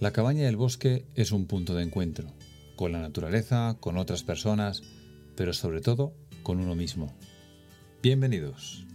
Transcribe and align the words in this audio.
La 0.00 0.12
cabaña 0.12 0.44
del 0.44 0.56
bosque 0.56 1.06
es 1.16 1.32
un 1.32 1.46
punto 1.46 1.74
de 1.74 1.82
encuentro, 1.82 2.32
con 2.76 2.92
la 2.92 3.00
naturaleza, 3.00 3.78
con 3.80 3.98
otras 3.98 4.22
personas, 4.22 4.84
pero 5.34 5.52
sobre 5.52 5.80
todo 5.80 6.14
con 6.44 6.60
uno 6.60 6.76
mismo. 6.76 7.12
Bienvenidos. 8.00 8.86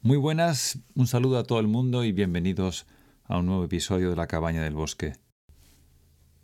Muy 0.00 0.16
buenas, 0.16 0.78
un 0.94 1.08
saludo 1.08 1.38
a 1.38 1.42
todo 1.42 1.58
el 1.58 1.66
mundo 1.66 2.04
y 2.04 2.12
bienvenidos 2.12 2.86
a 3.24 3.38
un 3.38 3.46
nuevo 3.46 3.64
episodio 3.64 4.10
de 4.10 4.16
La 4.16 4.28
cabaña 4.28 4.62
del 4.62 4.74
bosque. 4.74 5.14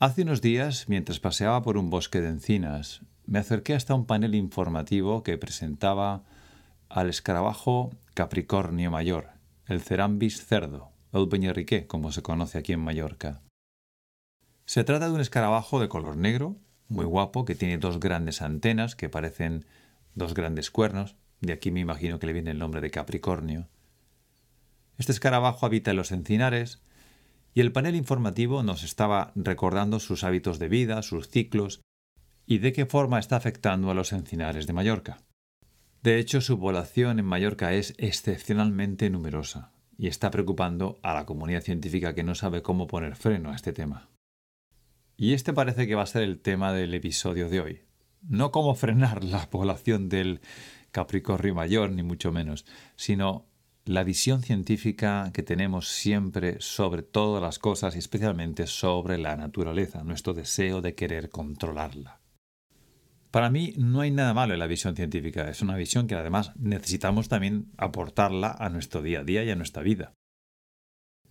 Hace 0.00 0.22
unos 0.22 0.42
días, 0.42 0.88
mientras 0.88 1.20
paseaba 1.20 1.62
por 1.62 1.76
un 1.76 1.88
bosque 1.88 2.20
de 2.20 2.30
encinas, 2.30 3.02
me 3.26 3.38
acerqué 3.38 3.74
hasta 3.74 3.94
un 3.94 4.06
panel 4.06 4.34
informativo 4.34 5.22
que 5.22 5.38
presentaba 5.38 6.24
al 6.88 7.08
escarabajo 7.08 7.90
Capricornio 8.14 8.90
Mayor, 8.90 9.41
el 9.66 9.80
Cerambis 9.80 10.44
cerdo, 10.44 10.92
el 11.12 11.28
peñerriqué, 11.28 11.86
como 11.86 12.12
se 12.12 12.22
conoce 12.22 12.58
aquí 12.58 12.72
en 12.72 12.80
Mallorca. 12.80 13.42
Se 14.64 14.84
trata 14.84 15.08
de 15.08 15.14
un 15.14 15.20
escarabajo 15.20 15.80
de 15.80 15.88
color 15.88 16.16
negro, 16.16 16.56
muy 16.88 17.04
guapo, 17.04 17.44
que 17.44 17.54
tiene 17.54 17.78
dos 17.78 18.00
grandes 18.00 18.42
antenas 18.42 18.96
que 18.96 19.08
parecen 19.08 19.64
dos 20.14 20.34
grandes 20.34 20.70
cuernos, 20.70 21.16
de 21.40 21.52
aquí 21.52 21.70
me 21.70 21.80
imagino 21.80 22.18
que 22.18 22.26
le 22.26 22.32
viene 22.32 22.50
el 22.50 22.58
nombre 22.58 22.80
de 22.80 22.90
Capricornio. 22.90 23.68
Este 24.98 25.12
escarabajo 25.12 25.66
habita 25.66 25.90
en 25.90 25.96
los 25.96 26.12
encinares, 26.12 26.82
y 27.54 27.60
el 27.60 27.72
panel 27.72 27.96
informativo 27.96 28.62
nos 28.62 28.82
estaba 28.82 29.32
recordando 29.34 30.00
sus 30.00 30.24
hábitos 30.24 30.58
de 30.58 30.68
vida, 30.68 31.02
sus 31.02 31.28
ciclos 31.28 31.82
y 32.46 32.58
de 32.58 32.72
qué 32.72 32.86
forma 32.86 33.18
está 33.18 33.36
afectando 33.36 33.90
a 33.90 33.94
los 33.94 34.12
encinares 34.12 34.66
de 34.66 34.72
Mallorca. 34.72 35.18
De 36.02 36.18
hecho, 36.18 36.40
su 36.40 36.58
población 36.58 37.20
en 37.20 37.24
Mallorca 37.24 37.72
es 37.74 37.94
excepcionalmente 37.96 39.08
numerosa 39.08 39.70
y 39.96 40.08
está 40.08 40.32
preocupando 40.32 40.98
a 41.02 41.14
la 41.14 41.26
comunidad 41.26 41.62
científica 41.62 42.12
que 42.12 42.24
no 42.24 42.34
sabe 42.34 42.60
cómo 42.60 42.88
poner 42.88 43.14
freno 43.14 43.52
a 43.52 43.54
este 43.54 43.72
tema. 43.72 44.08
Y 45.16 45.34
este 45.34 45.52
parece 45.52 45.86
que 45.86 45.94
va 45.94 46.02
a 46.02 46.06
ser 46.06 46.24
el 46.24 46.40
tema 46.40 46.72
del 46.72 46.92
episodio 46.94 47.48
de 47.48 47.60
hoy. 47.60 47.80
No 48.22 48.50
cómo 48.50 48.74
frenar 48.74 49.22
la 49.22 49.48
población 49.48 50.08
del 50.08 50.40
Capricornio 50.90 51.54
mayor, 51.54 51.92
ni 51.92 52.02
mucho 52.02 52.32
menos, 52.32 52.66
sino 52.96 53.46
la 53.84 54.02
visión 54.02 54.42
científica 54.42 55.30
que 55.32 55.44
tenemos 55.44 55.88
siempre 55.88 56.56
sobre 56.60 57.02
todas 57.02 57.40
las 57.40 57.60
cosas 57.60 57.94
y 57.94 57.98
especialmente 57.98 58.66
sobre 58.66 59.18
la 59.18 59.36
naturaleza, 59.36 60.02
nuestro 60.02 60.34
deseo 60.34 60.80
de 60.80 60.96
querer 60.96 61.30
controlarla. 61.30 62.21
Para 63.32 63.48
mí 63.48 63.72
no 63.78 64.02
hay 64.02 64.10
nada 64.10 64.34
malo 64.34 64.52
en 64.52 64.58
la 64.58 64.66
visión 64.66 64.94
científica, 64.94 65.48
es 65.48 65.62
una 65.62 65.74
visión 65.74 66.06
que 66.06 66.14
además 66.14 66.52
necesitamos 66.56 67.30
también 67.30 67.72
aportarla 67.78 68.54
a 68.58 68.68
nuestro 68.68 69.00
día 69.00 69.20
a 69.20 69.24
día 69.24 69.42
y 69.42 69.50
a 69.50 69.56
nuestra 69.56 69.82
vida. 69.82 70.12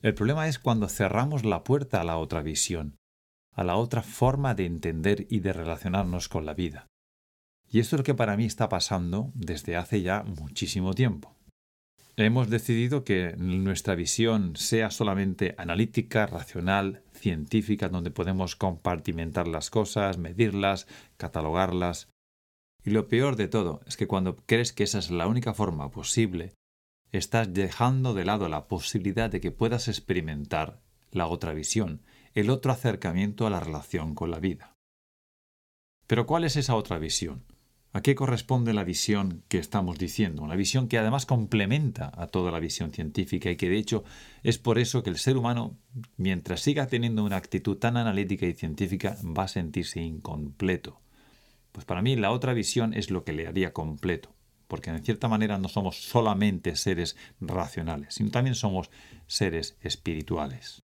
El 0.01 0.15
problema 0.15 0.47
es 0.47 0.57
cuando 0.57 0.89
cerramos 0.89 1.45
la 1.45 1.63
puerta 1.63 2.01
a 2.01 2.03
la 2.03 2.17
otra 2.17 2.41
visión, 2.41 2.97
a 3.53 3.63
la 3.63 3.75
otra 3.75 4.01
forma 4.01 4.55
de 4.55 4.65
entender 4.65 5.27
y 5.29 5.41
de 5.41 5.53
relacionarnos 5.53 6.27
con 6.27 6.47
la 6.47 6.55
vida. 6.55 6.87
Y 7.69 7.79
esto 7.79 7.95
es 7.95 7.99
lo 7.99 8.03
que 8.03 8.15
para 8.15 8.35
mí 8.35 8.45
está 8.45 8.67
pasando 8.67 9.31
desde 9.35 9.75
hace 9.75 10.01
ya 10.01 10.23
muchísimo 10.23 10.95
tiempo. 10.95 11.37
Hemos 12.17 12.49
decidido 12.49 13.05
que 13.05 13.35
nuestra 13.37 13.95
visión 13.95 14.57
sea 14.57 14.91
solamente 14.91 15.55
analítica, 15.57 16.27
racional, 16.27 17.03
científica, 17.13 17.87
donde 17.87 18.11
podemos 18.11 18.55
compartimentar 18.55 19.47
las 19.47 19.69
cosas, 19.69 20.17
medirlas, 20.17 20.87
catalogarlas. 21.15 22.09
Y 22.83 22.89
lo 22.89 23.07
peor 23.07 23.37
de 23.37 23.47
todo 23.47 23.81
es 23.87 23.95
que 23.95 24.07
cuando 24.07 24.35
crees 24.45 24.73
que 24.73 24.83
esa 24.83 24.99
es 24.99 25.09
la 25.09 25.27
única 25.27 25.53
forma 25.53 25.89
posible, 25.89 26.53
estás 27.11 27.53
dejando 27.53 28.13
de 28.13 28.25
lado 28.25 28.49
la 28.49 28.67
posibilidad 28.67 29.29
de 29.29 29.39
que 29.39 29.51
puedas 29.51 29.87
experimentar 29.87 30.81
la 31.11 31.27
otra 31.27 31.53
visión, 31.53 32.01
el 32.33 32.49
otro 32.49 32.73
acercamiento 32.73 33.47
a 33.47 33.49
la 33.49 33.59
relación 33.61 34.15
con 34.15 34.31
la 34.31 34.39
vida. 34.39 34.75
Pero 36.07 36.25
¿cuál 36.25 36.43
es 36.43 36.57
esa 36.57 36.75
otra 36.75 36.97
visión? 36.97 37.45
¿A 37.93 38.01
qué 38.01 38.15
corresponde 38.15 38.73
la 38.73 38.85
visión 38.85 39.43
que 39.49 39.57
estamos 39.57 39.97
diciendo? 39.97 40.43
Una 40.43 40.55
visión 40.55 40.87
que 40.87 40.97
además 40.97 41.25
complementa 41.25 42.09
a 42.15 42.27
toda 42.27 42.49
la 42.49 42.61
visión 42.61 42.91
científica 42.91 43.51
y 43.51 43.57
que 43.57 43.67
de 43.67 43.77
hecho 43.77 44.05
es 44.43 44.57
por 44.57 44.79
eso 44.79 45.03
que 45.03 45.09
el 45.09 45.17
ser 45.17 45.35
humano, 45.35 45.77
mientras 46.15 46.61
siga 46.61 46.87
teniendo 46.87 47.25
una 47.25 47.35
actitud 47.35 47.77
tan 47.77 47.97
analítica 47.97 48.45
y 48.45 48.53
científica, 48.53 49.17
va 49.25 49.43
a 49.43 49.49
sentirse 49.49 50.01
incompleto. 50.01 51.01
Pues 51.73 51.85
para 51.85 52.01
mí 52.01 52.15
la 52.15 52.31
otra 52.31 52.53
visión 52.53 52.93
es 52.93 53.11
lo 53.11 53.25
que 53.25 53.33
le 53.33 53.47
haría 53.47 53.73
completo, 53.73 54.33
porque 54.69 54.89
en 54.89 55.03
cierta 55.03 55.27
manera 55.27 55.57
no 55.57 55.67
somos 55.67 56.01
solamente 56.01 56.77
seres 56.77 57.17
racionales, 57.41 58.13
sino 58.13 58.31
también 58.31 58.55
somos 58.55 58.89
seres 59.27 59.75
espirituales. 59.81 60.81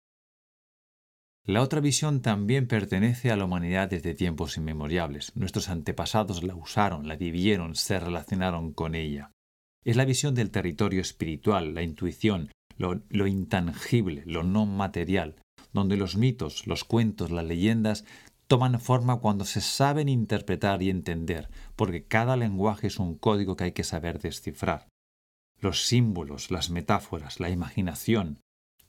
La 1.46 1.60
otra 1.60 1.80
visión 1.80 2.22
también 2.22 2.66
pertenece 2.66 3.30
a 3.30 3.36
la 3.36 3.44
humanidad 3.44 3.90
desde 3.90 4.14
tiempos 4.14 4.56
inmemoriales. 4.56 5.30
Nuestros 5.36 5.68
antepasados 5.68 6.42
la 6.42 6.54
usaron, 6.54 7.06
la 7.06 7.16
vivieron, 7.16 7.74
se 7.74 8.00
relacionaron 8.00 8.72
con 8.72 8.94
ella. 8.94 9.30
Es 9.84 9.96
la 9.96 10.06
visión 10.06 10.34
del 10.34 10.50
territorio 10.50 11.02
espiritual, 11.02 11.74
la 11.74 11.82
intuición, 11.82 12.50
lo, 12.78 13.26
intangible, 13.26 14.22
lo 14.24 14.42
no 14.42 14.64
material, 14.64 15.36
donde 15.74 15.98
los 15.98 16.16
mitos, 16.16 16.66
los 16.66 16.84
cuentos, 16.84 17.30
las 17.30 17.44
leyendas 17.44 18.06
toman 18.46 18.80
forma 18.80 19.16
cuando 19.20 19.44
se 19.44 19.60
saben 19.60 20.08
interpretar 20.08 20.82
y 20.82 20.88
entender, 20.88 21.50
porque 21.76 22.06
cada 22.06 22.38
lenguaje 22.38 22.86
es 22.86 22.98
un 22.98 23.16
código 23.18 23.54
que 23.56 23.64
hay 23.64 23.72
que 23.72 23.84
saber 23.84 24.18
descifrar. 24.18 24.88
Los 25.60 25.84
símbolos, 25.84 26.50
las 26.50 26.70
metáforas, 26.70 27.38
la 27.38 27.50
imaginación, 27.50 28.40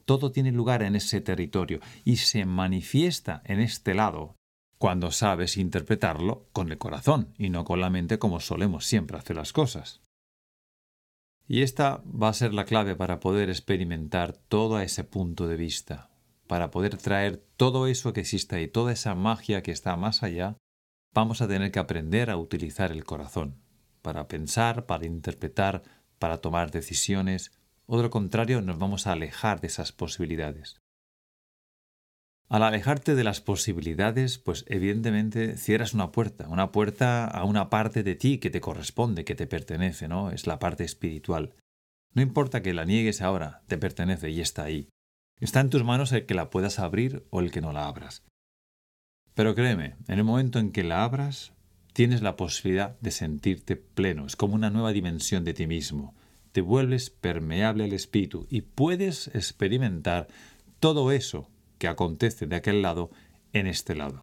todo 0.05 0.31
tiene 0.31 0.51
lugar 0.51 0.83
en 0.83 0.95
ese 0.95 1.19
territorio 1.21 1.79
y 2.03 2.17
se 2.17 2.45
manifiesta 2.45 3.41
en 3.45 3.59
este 3.59 3.93
lado 3.93 4.35
cuando 4.77 5.11
sabes 5.11 5.57
interpretarlo 5.57 6.47
con 6.53 6.71
el 6.71 6.77
corazón 6.77 7.33
y 7.37 7.49
no 7.49 7.65
con 7.65 7.81
la 7.81 7.89
mente 7.89 8.19
como 8.19 8.39
solemos 8.39 8.85
siempre 8.85 9.17
hacer 9.17 9.35
las 9.35 9.53
cosas. 9.53 10.01
Y 11.47 11.61
esta 11.61 12.01
va 12.05 12.29
a 12.29 12.33
ser 12.33 12.53
la 12.53 12.65
clave 12.65 12.95
para 12.95 13.19
poder 13.19 13.49
experimentar 13.49 14.33
todo 14.33 14.79
ese 14.79 15.03
punto 15.03 15.47
de 15.47 15.57
vista, 15.57 16.09
para 16.47 16.71
poder 16.71 16.97
traer 16.97 17.43
todo 17.55 17.87
eso 17.87 18.13
que 18.13 18.21
existe 18.21 18.61
y 18.61 18.67
toda 18.67 18.91
esa 18.91 19.15
magia 19.15 19.61
que 19.61 19.71
está 19.71 19.95
más 19.95 20.23
allá, 20.23 20.57
vamos 21.13 21.41
a 21.41 21.47
tener 21.47 21.71
que 21.71 21.79
aprender 21.79 22.29
a 22.29 22.37
utilizar 22.37 22.91
el 22.91 23.05
corazón, 23.05 23.61
para 24.01 24.27
pensar, 24.27 24.85
para 24.85 25.05
interpretar, 25.05 25.83
para 26.19 26.39
tomar 26.39 26.71
decisiones, 26.71 27.51
o 27.87 27.97
de 27.97 28.03
lo 28.03 28.09
contrario 28.09 28.61
nos 28.61 28.77
vamos 28.77 29.07
a 29.07 29.13
alejar 29.13 29.61
de 29.61 29.67
esas 29.67 29.91
posibilidades. 29.91 30.81
Al 32.47 32.61
alejarte 32.61 33.15
de 33.15 33.23
las 33.23 33.41
posibilidades, 33.41 34.37
pues 34.37 34.65
evidentemente 34.67 35.57
cierras 35.57 35.95
una 35.95 36.11
puerta, 36.11 36.47
una 36.47 36.71
puerta 36.71 37.25
a 37.25 37.43
una 37.43 37.69
parte 37.69 38.03
de 38.03 38.15
ti 38.15 38.37
que 38.37 38.51
te 38.51 38.61
corresponde, 38.61 39.25
que 39.25 39.33
te 39.33 39.47
pertenece, 39.47 40.07
¿no? 40.07 40.29
Es 40.29 40.45
la 40.45 40.59
parte 40.59 40.83
espiritual. 40.83 41.55
No 42.13 42.21
importa 42.21 42.61
que 42.61 42.73
la 42.73 42.85
niegues 42.85 43.21
ahora, 43.21 43.63
te 43.67 43.79
pertenece 43.79 44.29
y 44.29 44.41
está 44.41 44.63
ahí. 44.63 44.89
Está 45.39 45.59
en 45.59 45.71
tus 45.71 45.83
manos 45.83 46.11
el 46.11 46.27
que 46.27 46.35
la 46.35 46.51
puedas 46.51 46.77
abrir 46.77 47.25
o 47.31 47.39
el 47.39 47.51
que 47.51 47.61
no 47.61 47.73
la 47.73 47.87
abras. 47.87 48.23
Pero 49.33 49.55
créeme, 49.55 49.95
en 50.07 50.19
el 50.19 50.23
momento 50.23 50.59
en 50.59 50.71
que 50.71 50.83
la 50.83 51.03
abras, 51.03 51.51
tienes 51.93 52.21
la 52.21 52.35
posibilidad 52.35 52.97
de 52.99 53.11
sentirte 53.11 53.75
pleno, 53.75 54.27
es 54.27 54.35
como 54.35 54.53
una 54.55 54.69
nueva 54.69 54.93
dimensión 54.93 55.43
de 55.43 55.53
ti 55.53 55.65
mismo 55.65 56.15
te 56.55 56.61
vuelves 56.61 57.09
permeable 57.09 57.83
al 57.83 57.91
espíritu 57.91 58.47
y 58.49 58.61
puedes 58.61 59.27
experimentar 59.35 60.27
todo 60.79 61.11
eso 61.11 61.49
que 61.79 61.89
acontece 61.89 62.47
de 62.47 62.55
aquel 62.55 62.81
lado 62.81 63.11
en 63.51 63.67
este 63.67 63.93
lado. 63.93 64.21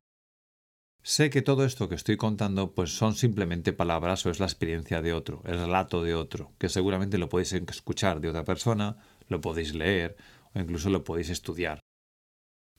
Sé 1.03 1.29
que 1.29 1.43
todo 1.43 1.67
esto 1.67 1.91
que 1.91 1.95
estoy 1.95 2.17
contando 2.17 2.73
pues 2.73 2.97
son 2.97 3.17
simplemente 3.17 3.75
palabras 3.75 4.25
o 4.25 4.31
es 4.31 4.41
la 4.41 4.47
experiencia 4.47 5.03
de 5.03 5.13
otro, 5.13 5.43
el 5.45 5.59
relato 5.59 6.03
de 6.03 6.15
otro, 6.15 6.53
que 6.57 6.71
seguramente 6.71 7.19
lo 7.19 7.29
podéis 7.29 7.53
escuchar 7.53 8.23
de 8.23 8.31
otra 8.31 8.45
persona, 8.45 8.97
lo 9.29 9.43
podéis 9.43 9.75
leer 9.75 10.17
o 10.55 10.59
incluso 10.59 10.89
lo 10.89 11.05
podéis 11.05 11.29
estudiar. 11.29 11.81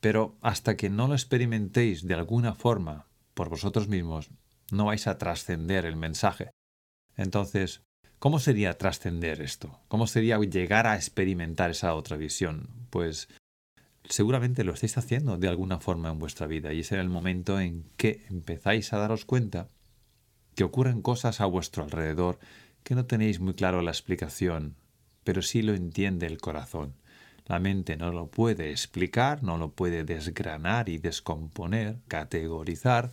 Pero 0.01 0.35
hasta 0.41 0.75
que 0.75 0.89
no 0.89 1.07
lo 1.07 1.13
experimentéis 1.13 2.07
de 2.07 2.15
alguna 2.15 2.55
forma 2.55 3.05
por 3.35 3.49
vosotros 3.49 3.87
mismos, 3.87 4.31
no 4.71 4.85
vais 4.85 5.05
a 5.05 5.19
trascender 5.19 5.85
el 5.85 5.95
mensaje. 5.95 6.49
Entonces, 7.15 7.83
¿Cómo 8.23 8.39
sería 8.39 8.77
trascender 8.77 9.41
esto? 9.41 9.81
¿Cómo 9.89 10.07
sería 10.07 10.39
llegar 10.39 10.87
a 10.87 10.95
experimentar 10.95 11.71
esa 11.71 11.93
otra 11.93 12.15
visión? 12.15 12.69
Pues 12.89 13.27
seguramente 14.05 14.63
lo 14.63 14.71
estáis 14.71 14.97
haciendo 14.97 15.37
de 15.37 15.49
alguna 15.49 15.81
forma 15.81 16.09
en 16.09 16.19
vuestra 16.19 16.47
vida 16.47 16.71
y 16.71 16.79
es 16.79 16.93
en 16.93 17.01
el 17.01 17.09
momento 17.09 17.59
en 17.59 17.83
que 17.97 18.23
empezáis 18.29 18.93
a 18.93 18.97
daros 18.97 19.25
cuenta 19.25 19.67
que 20.55 20.63
ocurren 20.63 21.01
cosas 21.01 21.41
a 21.41 21.45
vuestro 21.47 21.83
alrededor 21.83 22.39
que 22.85 22.95
no 22.95 23.05
tenéis 23.07 23.41
muy 23.41 23.55
claro 23.55 23.81
la 23.81 23.91
explicación, 23.91 24.77
pero 25.25 25.41
sí 25.41 25.61
lo 25.61 25.73
entiende 25.73 26.25
el 26.25 26.37
corazón. 26.37 26.93
La 27.45 27.59
mente 27.59 27.97
no 27.97 28.13
lo 28.13 28.27
puede 28.27 28.71
explicar, 28.71 29.43
no 29.43 29.57
lo 29.57 29.71
puede 29.71 30.05
desgranar 30.05 30.87
y 30.87 30.97
descomponer, 30.97 31.97
categorizar, 32.07 33.11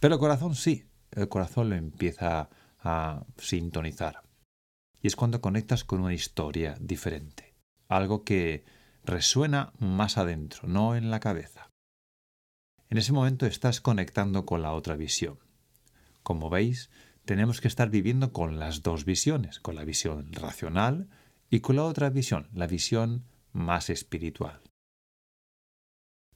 pero 0.00 0.14
el 0.14 0.20
corazón 0.20 0.54
sí, 0.54 0.86
el 1.10 1.28
corazón 1.28 1.68
lo 1.68 1.76
empieza 1.76 2.48
a 2.80 3.22
sintonizar 3.36 4.25
y 5.02 5.06
es 5.06 5.16
cuando 5.16 5.40
conectas 5.40 5.84
con 5.84 6.00
una 6.00 6.14
historia 6.14 6.76
diferente. 6.80 7.54
algo 7.88 8.24
que 8.24 8.64
resuena 9.04 9.72
más 9.78 10.18
adentro, 10.18 10.66
no 10.66 10.96
en 10.96 11.10
la 11.10 11.20
cabeza. 11.20 11.70
En 12.90 12.98
ese 12.98 13.12
momento 13.12 13.46
estás 13.46 13.80
conectando 13.80 14.44
con 14.44 14.62
la 14.62 14.72
otra 14.72 14.96
visión. 14.96 15.38
Como 16.24 16.50
veis, 16.50 16.90
tenemos 17.24 17.60
que 17.60 17.68
estar 17.68 17.90
viviendo 17.90 18.32
con 18.32 18.58
las 18.58 18.82
dos 18.82 19.04
visiones, 19.04 19.60
con 19.60 19.76
la 19.76 19.84
visión 19.84 20.32
racional 20.32 21.08
y 21.50 21.60
con 21.60 21.76
la 21.76 21.84
otra 21.84 22.10
visión, 22.10 22.48
la 22.52 22.66
visión 22.66 23.24
más 23.52 23.90
espiritual. 23.90 24.60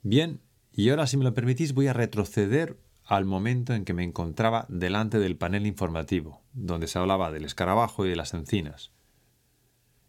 Bien, 0.02 0.40
y 0.72 0.90
ahora 0.90 1.06
si 1.06 1.16
me 1.16 1.24
lo 1.24 1.34
permitís 1.34 1.74
voy 1.74 1.88
a 1.88 1.92
retroceder 1.92 2.78
al 3.10 3.24
momento 3.24 3.74
en 3.74 3.84
que 3.84 3.92
me 3.92 4.04
encontraba 4.04 4.66
delante 4.68 5.18
del 5.18 5.36
panel 5.36 5.66
informativo, 5.66 6.42
donde 6.52 6.86
se 6.86 6.96
hablaba 6.96 7.32
del 7.32 7.44
escarabajo 7.44 8.06
y 8.06 8.08
de 8.08 8.14
las 8.14 8.34
encinas. 8.34 8.92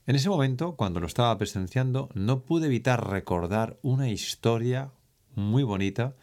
En 0.06 0.15
ese 0.15 0.30
momento, 0.30 0.75
cuando 0.75 1.00
lo 1.00 1.07
estaba 1.07 1.36
presenciando, 1.39 2.09
no 2.13 2.44
pude 2.44 2.68
evitar 2.68 3.09
recordar 3.09 3.80
una 3.81 4.09
historia 4.09 4.92
muy 5.33 5.63
bonita, 5.63 6.15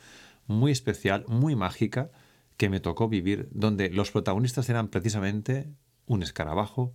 muy 0.46 0.70
especial, 0.70 1.24
muy 1.26 1.56
mágica, 1.56 2.12
que 2.56 2.70
me 2.70 2.78
tocó 2.78 3.08
vivir, 3.08 3.48
donde 3.50 3.90
los 3.90 4.12
protagonistas 4.12 4.68
eran 4.68 4.86
precisamente 4.86 5.68
un 6.06 6.22
escarabajo 6.22 6.92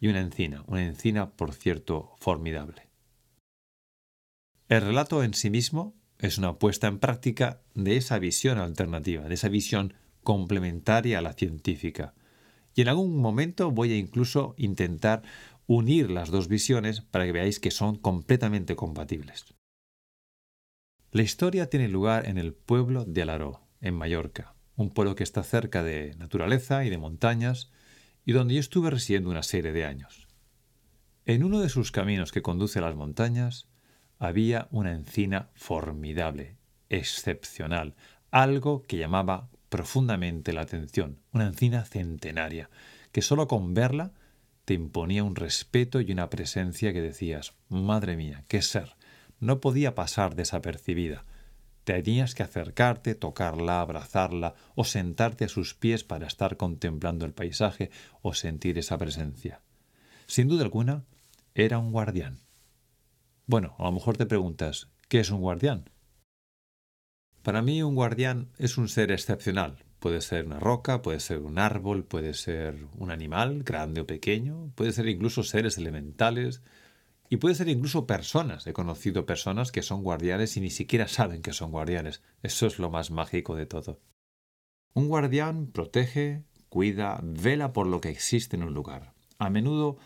y 0.00 0.08
una 0.08 0.18
encina, 0.18 0.64
una 0.66 0.84
encina, 0.84 1.30
por 1.30 1.54
cierto, 1.54 2.16
formidable. 2.18 2.88
El 4.68 4.80
relato 4.80 5.22
en 5.22 5.34
sí 5.34 5.50
mismo 5.50 5.99
es 6.20 6.38
una 6.38 6.58
puesta 6.58 6.86
en 6.86 6.98
práctica 6.98 7.62
de 7.74 7.96
esa 7.96 8.18
visión 8.18 8.58
alternativa, 8.58 9.24
de 9.24 9.34
esa 9.34 9.48
visión 9.48 9.94
complementaria 10.22 11.18
a 11.18 11.22
la 11.22 11.32
científica. 11.32 12.14
Y 12.74 12.82
en 12.82 12.88
algún 12.88 13.16
momento 13.16 13.70
voy 13.70 13.92
a 13.92 13.96
incluso 13.96 14.54
intentar 14.56 15.22
unir 15.66 16.10
las 16.10 16.30
dos 16.30 16.48
visiones 16.48 17.00
para 17.00 17.24
que 17.24 17.32
veáis 17.32 17.58
que 17.58 17.70
son 17.70 17.96
completamente 17.96 18.76
compatibles. 18.76 19.54
La 21.12 21.22
historia 21.22 21.68
tiene 21.68 21.88
lugar 21.88 22.28
en 22.28 22.38
el 22.38 22.54
pueblo 22.54 23.04
de 23.04 23.22
Alaró, 23.22 23.66
en 23.80 23.94
Mallorca, 23.94 24.54
un 24.76 24.90
pueblo 24.90 25.14
que 25.14 25.24
está 25.24 25.42
cerca 25.42 25.82
de 25.82 26.14
naturaleza 26.16 26.84
y 26.84 26.90
de 26.90 26.98
montañas, 26.98 27.72
y 28.24 28.32
donde 28.32 28.54
yo 28.54 28.60
estuve 28.60 28.90
residiendo 28.90 29.30
una 29.30 29.42
serie 29.42 29.72
de 29.72 29.84
años. 29.84 30.28
En 31.24 31.42
uno 31.42 31.60
de 31.60 31.68
sus 31.68 31.90
caminos 31.90 32.30
que 32.30 32.42
conduce 32.42 32.78
a 32.78 32.82
las 32.82 32.94
montañas 32.94 33.68
había 34.20 34.68
una 34.70 34.92
encina 34.92 35.48
formidable, 35.54 36.56
excepcional, 36.90 37.94
algo 38.30 38.82
que 38.82 38.98
llamaba 38.98 39.48
profundamente 39.70 40.52
la 40.52 40.60
atención, 40.60 41.18
una 41.32 41.46
encina 41.46 41.84
centenaria, 41.84 42.68
que 43.12 43.22
solo 43.22 43.48
con 43.48 43.72
verla 43.72 44.12
te 44.66 44.74
imponía 44.74 45.24
un 45.24 45.36
respeto 45.36 46.00
y 46.00 46.12
una 46.12 46.28
presencia 46.28 46.92
que 46.92 47.00
decías, 47.00 47.54
madre 47.70 48.16
mía, 48.16 48.44
qué 48.46 48.60
ser, 48.60 48.94
no 49.40 49.60
podía 49.60 49.94
pasar 49.94 50.34
desapercibida. 50.34 51.24
Tenías 51.84 52.34
que 52.34 52.42
acercarte, 52.42 53.14
tocarla, 53.14 53.80
abrazarla 53.80 54.54
o 54.74 54.84
sentarte 54.84 55.46
a 55.46 55.48
sus 55.48 55.74
pies 55.74 56.04
para 56.04 56.26
estar 56.26 56.58
contemplando 56.58 57.24
el 57.24 57.32
paisaje 57.32 57.90
o 58.20 58.34
sentir 58.34 58.78
esa 58.78 58.98
presencia. 58.98 59.62
Sin 60.26 60.46
duda 60.46 60.62
alguna, 60.62 61.04
era 61.54 61.78
un 61.78 61.90
guardián. 61.90 62.38
Bueno, 63.50 63.74
a 63.78 63.82
lo 63.86 63.90
mejor 63.90 64.16
te 64.16 64.26
preguntas, 64.26 64.92
¿qué 65.08 65.18
es 65.18 65.32
un 65.32 65.40
guardián? 65.40 65.90
Para 67.42 67.62
mí 67.62 67.82
un 67.82 67.96
guardián 67.96 68.52
es 68.58 68.78
un 68.78 68.88
ser 68.88 69.10
excepcional. 69.10 69.84
Puede 69.98 70.20
ser 70.20 70.46
una 70.46 70.60
roca, 70.60 71.02
puede 71.02 71.18
ser 71.18 71.38
un 71.38 71.58
árbol, 71.58 72.04
puede 72.04 72.34
ser 72.34 72.86
un 72.96 73.10
animal, 73.10 73.64
grande 73.64 74.02
o 74.02 74.06
pequeño, 74.06 74.70
puede 74.76 74.92
ser 74.92 75.08
incluso 75.08 75.42
seres 75.42 75.78
elementales 75.78 76.62
y 77.28 77.38
puede 77.38 77.56
ser 77.56 77.68
incluso 77.68 78.06
personas. 78.06 78.68
He 78.68 78.72
conocido 78.72 79.26
personas 79.26 79.72
que 79.72 79.82
son 79.82 80.04
guardianes 80.04 80.56
y 80.56 80.60
ni 80.60 80.70
siquiera 80.70 81.08
saben 81.08 81.42
que 81.42 81.52
son 81.52 81.72
guardianes. 81.72 82.22
Eso 82.44 82.68
es 82.68 82.78
lo 82.78 82.88
más 82.88 83.10
mágico 83.10 83.56
de 83.56 83.66
todo. 83.66 83.98
Un 84.94 85.08
guardián 85.08 85.66
protege, 85.72 86.44
cuida, 86.68 87.18
vela 87.24 87.72
por 87.72 87.88
lo 87.88 88.00
que 88.00 88.10
existe 88.10 88.54
en 88.54 88.62
un 88.62 88.74
lugar. 88.74 89.12
A 89.40 89.50
menudo 89.50 89.96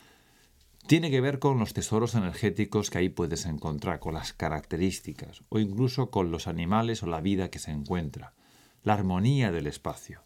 tiene 0.87 1.11
que 1.11 1.21
ver 1.21 1.39
con 1.39 1.59
los 1.59 1.73
tesoros 1.73 2.15
energéticos 2.15 2.91
que 2.91 2.99
ahí 2.99 3.09
puedes 3.09 3.47
encontrar, 3.47 4.01
con 4.01 4.15
las 4.15 4.33
características, 4.33 5.43
o 5.49 5.59
incluso 5.59 6.11
con 6.11 6.31
los 6.31 6.47
animales 6.47 7.03
o 7.03 7.07
la 7.07 7.21
vida 7.21 7.51
que 7.51 7.59
se 7.59 7.71
encuentra, 7.71 8.35
la 8.83 8.93
armonía 8.93 9.51
del 9.51 9.67
espacio. 9.67 10.25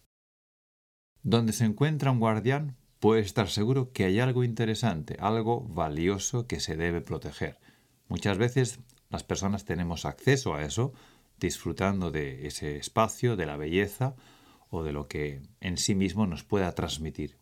Donde 1.22 1.52
se 1.52 1.64
encuentra 1.64 2.10
un 2.10 2.18
guardián, 2.18 2.76
puedes 2.98 3.26
estar 3.26 3.48
seguro 3.48 3.92
que 3.92 4.04
hay 4.04 4.18
algo 4.18 4.42
interesante, 4.42 5.16
algo 5.20 5.60
valioso 5.60 6.46
que 6.46 6.58
se 6.58 6.76
debe 6.76 7.00
proteger. 7.00 7.58
Muchas 8.08 8.38
veces 8.38 8.80
las 9.10 9.22
personas 9.22 9.64
tenemos 9.64 10.04
acceso 10.04 10.54
a 10.54 10.64
eso, 10.64 10.92
disfrutando 11.38 12.10
de 12.10 12.46
ese 12.48 12.76
espacio, 12.76 13.36
de 13.36 13.46
la 13.46 13.56
belleza 13.56 14.16
o 14.70 14.82
de 14.82 14.92
lo 14.92 15.06
que 15.06 15.42
en 15.60 15.76
sí 15.76 15.94
mismo 15.94 16.26
nos 16.26 16.42
pueda 16.42 16.72
transmitir. 16.72 17.38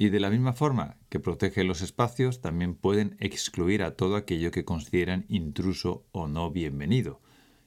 Y 0.00 0.08
de 0.08 0.18
la 0.18 0.30
misma 0.30 0.54
forma 0.54 0.96
que 1.10 1.20
protege 1.20 1.62
los 1.62 1.82
espacios, 1.82 2.40
también 2.40 2.74
pueden 2.74 3.18
excluir 3.20 3.82
a 3.82 3.96
todo 3.96 4.16
aquello 4.16 4.50
que 4.50 4.64
consideran 4.64 5.26
intruso 5.28 6.06
o 6.10 6.26
no 6.26 6.50
bienvenido. 6.50 7.20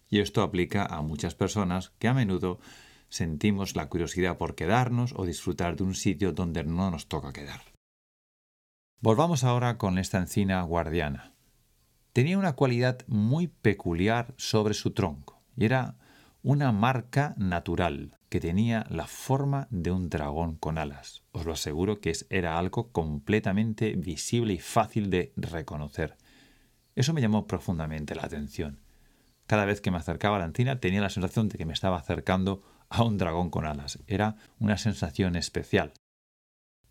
Y 0.09 0.19
esto 0.19 0.41
aplica 0.41 0.83
a 0.83 1.03
muchas 1.03 1.35
personas 1.35 1.91
que 1.99 2.07
a 2.07 2.15
menudo 2.15 2.59
sentimos 3.07 3.75
la 3.75 3.87
curiosidad 3.87 4.39
por 4.39 4.55
quedarnos 4.55 5.13
o 5.15 5.27
disfrutar 5.27 5.75
de 5.75 5.83
un 5.83 5.93
sitio 5.93 6.31
donde 6.31 6.63
no 6.63 6.89
nos 6.89 7.07
toca 7.07 7.33
quedar. 7.33 7.61
Volvamos 8.99 9.43
ahora 9.43 9.77
con 9.77 9.99
esta 9.99 10.17
encina 10.17 10.63
guardiana. 10.63 11.35
Tenía 12.13 12.39
una 12.39 12.53
cualidad 12.53 13.05
muy 13.05 13.45
peculiar 13.45 14.33
sobre 14.37 14.73
su 14.73 14.89
tronco, 14.89 15.43
y 15.55 15.65
era 15.65 15.99
una 16.41 16.71
marca 16.71 17.35
natural, 17.37 18.17
que 18.33 18.39
tenía 18.39 18.87
la 18.89 19.05
forma 19.05 19.67
de 19.69 19.91
un 19.91 20.09
dragón 20.09 20.55
con 20.55 20.79
alas. 20.79 21.21
Os 21.33 21.45
lo 21.45 21.53
aseguro 21.53 22.01
que 22.01 22.13
era 22.31 22.57
algo 22.57 22.91
completamente 22.91 23.91
visible 23.95 24.53
y 24.53 24.57
fácil 24.57 25.11
de 25.11 25.33
reconocer. 25.35 26.17
Eso 26.95 27.13
me 27.13 27.21
llamó 27.21 27.45
profundamente 27.45 28.15
la 28.15 28.23
atención. 28.23 28.79
Cada 29.45 29.65
vez 29.65 29.81
que 29.81 29.91
me 29.91 29.97
acercaba 29.97 30.37
a 30.37 30.39
la 30.39 30.45
encina 30.45 30.79
tenía 30.79 30.99
la 30.99 31.11
sensación 31.11 31.47
de 31.47 31.59
que 31.59 31.67
me 31.67 31.73
estaba 31.73 31.99
acercando 31.99 32.63
a 32.89 33.03
un 33.03 33.19
dragón 33.19 33.51
con 33.51 33.67
alas. 33.67 33.99
Era 34.07 34.37
una 34.57 34.77
sensación 34.77 35.35
especial. 35.35 35.93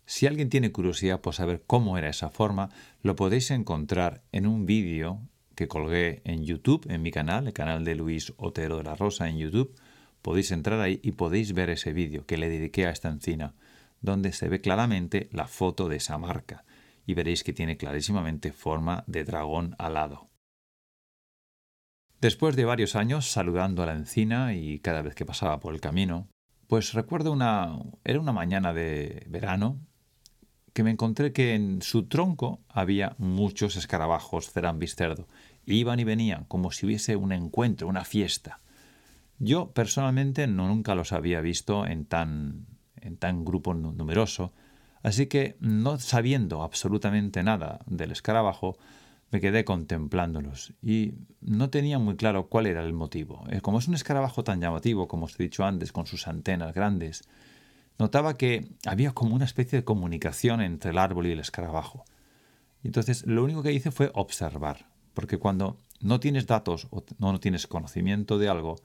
Si 0.05 0.27
alguien 0.27 0.47
tiene 0.47 0.71
curiosidad 0.71 1.19
por 1.19 1.33
saber 1.33 1.65
cómo 1.67 1.97
era 1.97 2.07
esa 2.07 2.29
forma, 2.29 2.69
lo 3.01 3.17
podéis 3.17 3.51
encontrar 3.51 4.23
en 4.31 4.47
un 4.47 4.65
vídeo 4.65 5.19
que 5.55 5.67
colgué 5.67 6.21
en 6.23 6.45
YouTube, 6.45 6.89
en 6.89 7.01
mi 7.01 7.11
canal, 7.11 7.47
el 7.47 7.53
canal 7.53 7.83
de 7.83 7.95
Luis 7.95 8.31
Otero 8.37 8.77
de 8.77 8.83
la 8.83 8.95
Rosa 8.95 9.27
en 9.27 9.39
YouTube, 9.39 9.75
podéis 10.23 10.51
entrar 10.51 10.79
ahí 10.79 10.99
y 11.03 11.11
podéis 11.11 11.53
ver 11.53 11.69
ese 11.69 11.93
vídeo 11.93 12.25
que 12.25 12.37
le 12.37 12.49
dediqué 12.49 12.87
a 12.87 12.89
esta 12.89 13.09
encina, 13.09 13.53
donde 14.01 14.31
se 14.31 14.49
ve 14.49 14.61
claramente 14.61 15.29
la 15.31 15.47
foto 15.47 15.89
de 15.89 15.97
esa 15.97 16.17
marca 16.17 16.65
y 17.05 17.13
veréis 17.13 17.43
que 17.43 17.53
tiene 17.53 17.77
clarísimamente 17.77 18.51
forma 18.51 19.03
de 19.05 19.25
dragón 19.25 19.75
alado. 19.77 20.29
Después 22.21 22.55
de 22.55 22.63
varios 22.63 22.95
años 22.95 23.29
saludando 23.29 23.83
a 23.83 23.85
la 23.85 23.95
encina 23.95 24.55
y 24.55 24.79
cada 24.79 25.01
vez 25.01 25.13
que 25.13 25.25
pasaba 25.25 25.59
por 25.59 25.73
el 25.73 25.81
camino, 25.81 26.29
pues 26.67 26.93
recuerdo 26.93 27.33
una 27.33 27.77
era 28.05 28.19
una 28.19 28.31
mañana 28.31 28.73
de 28.73 29.25
verano 29.27 29.81
que 30.71 30.83
me 30.83 30.91
encontré 30.91 31.33
que 31.33 31.53
en 31.53 31.81
su 31.81 32.07
tronco 32.07 32.61
había 32.69 33.15
muchos 33.17 33.75
escarabajos 33.75 34.51
cerambis 34.51 34.95
Iban 35.65 35.99
y 35.99 36.03
venían 36.03 36.45
como 36.45 36.71
si 36.71 36.85
hubiese 36.85 37.17
un 37.17 37.33
encuentro, 37.33 37.87
una 37.87 38.05
fiesta. 38.05 38.59
Yo 39.39 39.71
personalmente 39.71 40.47
no, 40.47 40.67
nunca 40.67 40.95
los 40.95 41.11
había 41.11 41.41
visto 41.41 41.85
en 41.85 42.05
tan, 42.05 42.65
en 42.95 43.17
tan 43.17 43.43
grupo 43.45 43.73
numeroso, 43.73 44.53
así 45.01 45.27
que 45.27 45.57
no 45.59 45.99
sabiendo 45.99 46.63
absolutamente 46.63 47.43
nada 47.43 47.79
del 47.85 48.11
escarabajo, 48.11 48.77
me 49.31 49.41
quedé 49.41 49.65
contemplándolos 49.65 50.73
y 50.83 51.15
no 51.41 51.71
tenía 51.71 51.97
muy 51.97 52.15
claro 52.15 52.47
cuál 52.49 52.67
era 52.67 52.83
el 52.83 52.93
motivo. 52.93 53.43
Eh, 53.49 53.61
como 53.61 53.79
es 53.79 53.87
un 53.87 53.95
escarabajo 53.95 54.43
tan 54.43 54.61
llamativo, 54.61 55.07
como 55.07 55.25
os 55.25 55.39
he 55.39 55.43
dicho 55.43 55.65
antes, 55.65 55.91
con 55.91 56.05
sus 56.05 56.27
antenas 56.27 56.73
grandes, 56.75 57.27
notaba 57.97 58.35
que 58.35 58.67
había 58.85 59.11
como 59.11 59.33
una 59.33 59.45
especie 59.45 59.79
de 59.79 59.85
comunicación 59.85 60.61
entre 60.61 60.91
el 60.91 60.99
árbol 60.99 61.25
y 61.25 61.31
el 61.31 61.39
escarabajo. 61.39 62.05
Entonces 62.83 63.25
lo 63.25 63.43
único 63.43 63.63
que 63.63 63.73
hice 63.73 63.89
fue 63.89 64.11
observar, 64.13 64.85
porque 65.15 65.39
cuando 65.39 65.77
no 65.99 66.19
tienes 66.19 66.45
datos 66.45 66.87
o 66.91 67.03
no 67.17 67.39
tienes 67.39 67.65
conocimiento 67.65 68.37
de 68.37 68.49
algo, 68.49 68.75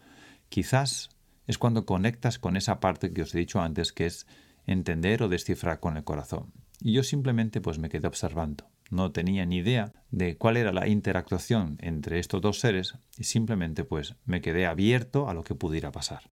Quizás 0.48 1.10
es 1.46 1.58
cuando 1.58 1.86
conectas 1.86 2.38
con 2.38 2.56
esa 2.56 2.80
parte 2.80 3.12
que 3.12 3.22
os 3.22 3.34
he 3.34 3.38
dicho 3.38 3.60
antes, 3.60 3.92
que 3.92 4.06
es 4.06 4.26
entender 4.66 5.22
o 5.22 5.28
descifrar 5.28 5.80
con 5.80 5.96
el 5.96 6.04
corazón. 6.04 6.52
Y 6.80 6.92
yo 6.92 7.02
simplemente 7.02 7.60
pues 7.60 7.78
me 7.78 7.88
quedé 7.88 8.06
observando. 8.06 8.68
No 8.90 9.12
tenía 9.12 9.44
ni 9.44 9.58
idea 9.58 9.92
de 10.10 10.36
cuál 10.36 10.56
era 10.56 10.72
la 10.72 10.88
interactuación 10.88 11.76
entre 11.80 12.18
estos 12.18 12.40
dos 12.40 12.60
seres 12.60 12.94
y 13.16 13.24
simplemente 13.24 13.84
pues 13.84 14.16
me 14.24 14.40
quedé 14.40 14.66
abierto 14.66 15.28
a 15.28 15.34
lo 15.34 15.42
que 15.42 15.54
pudiera 15.54 15.92
pasar. 15.92 16.30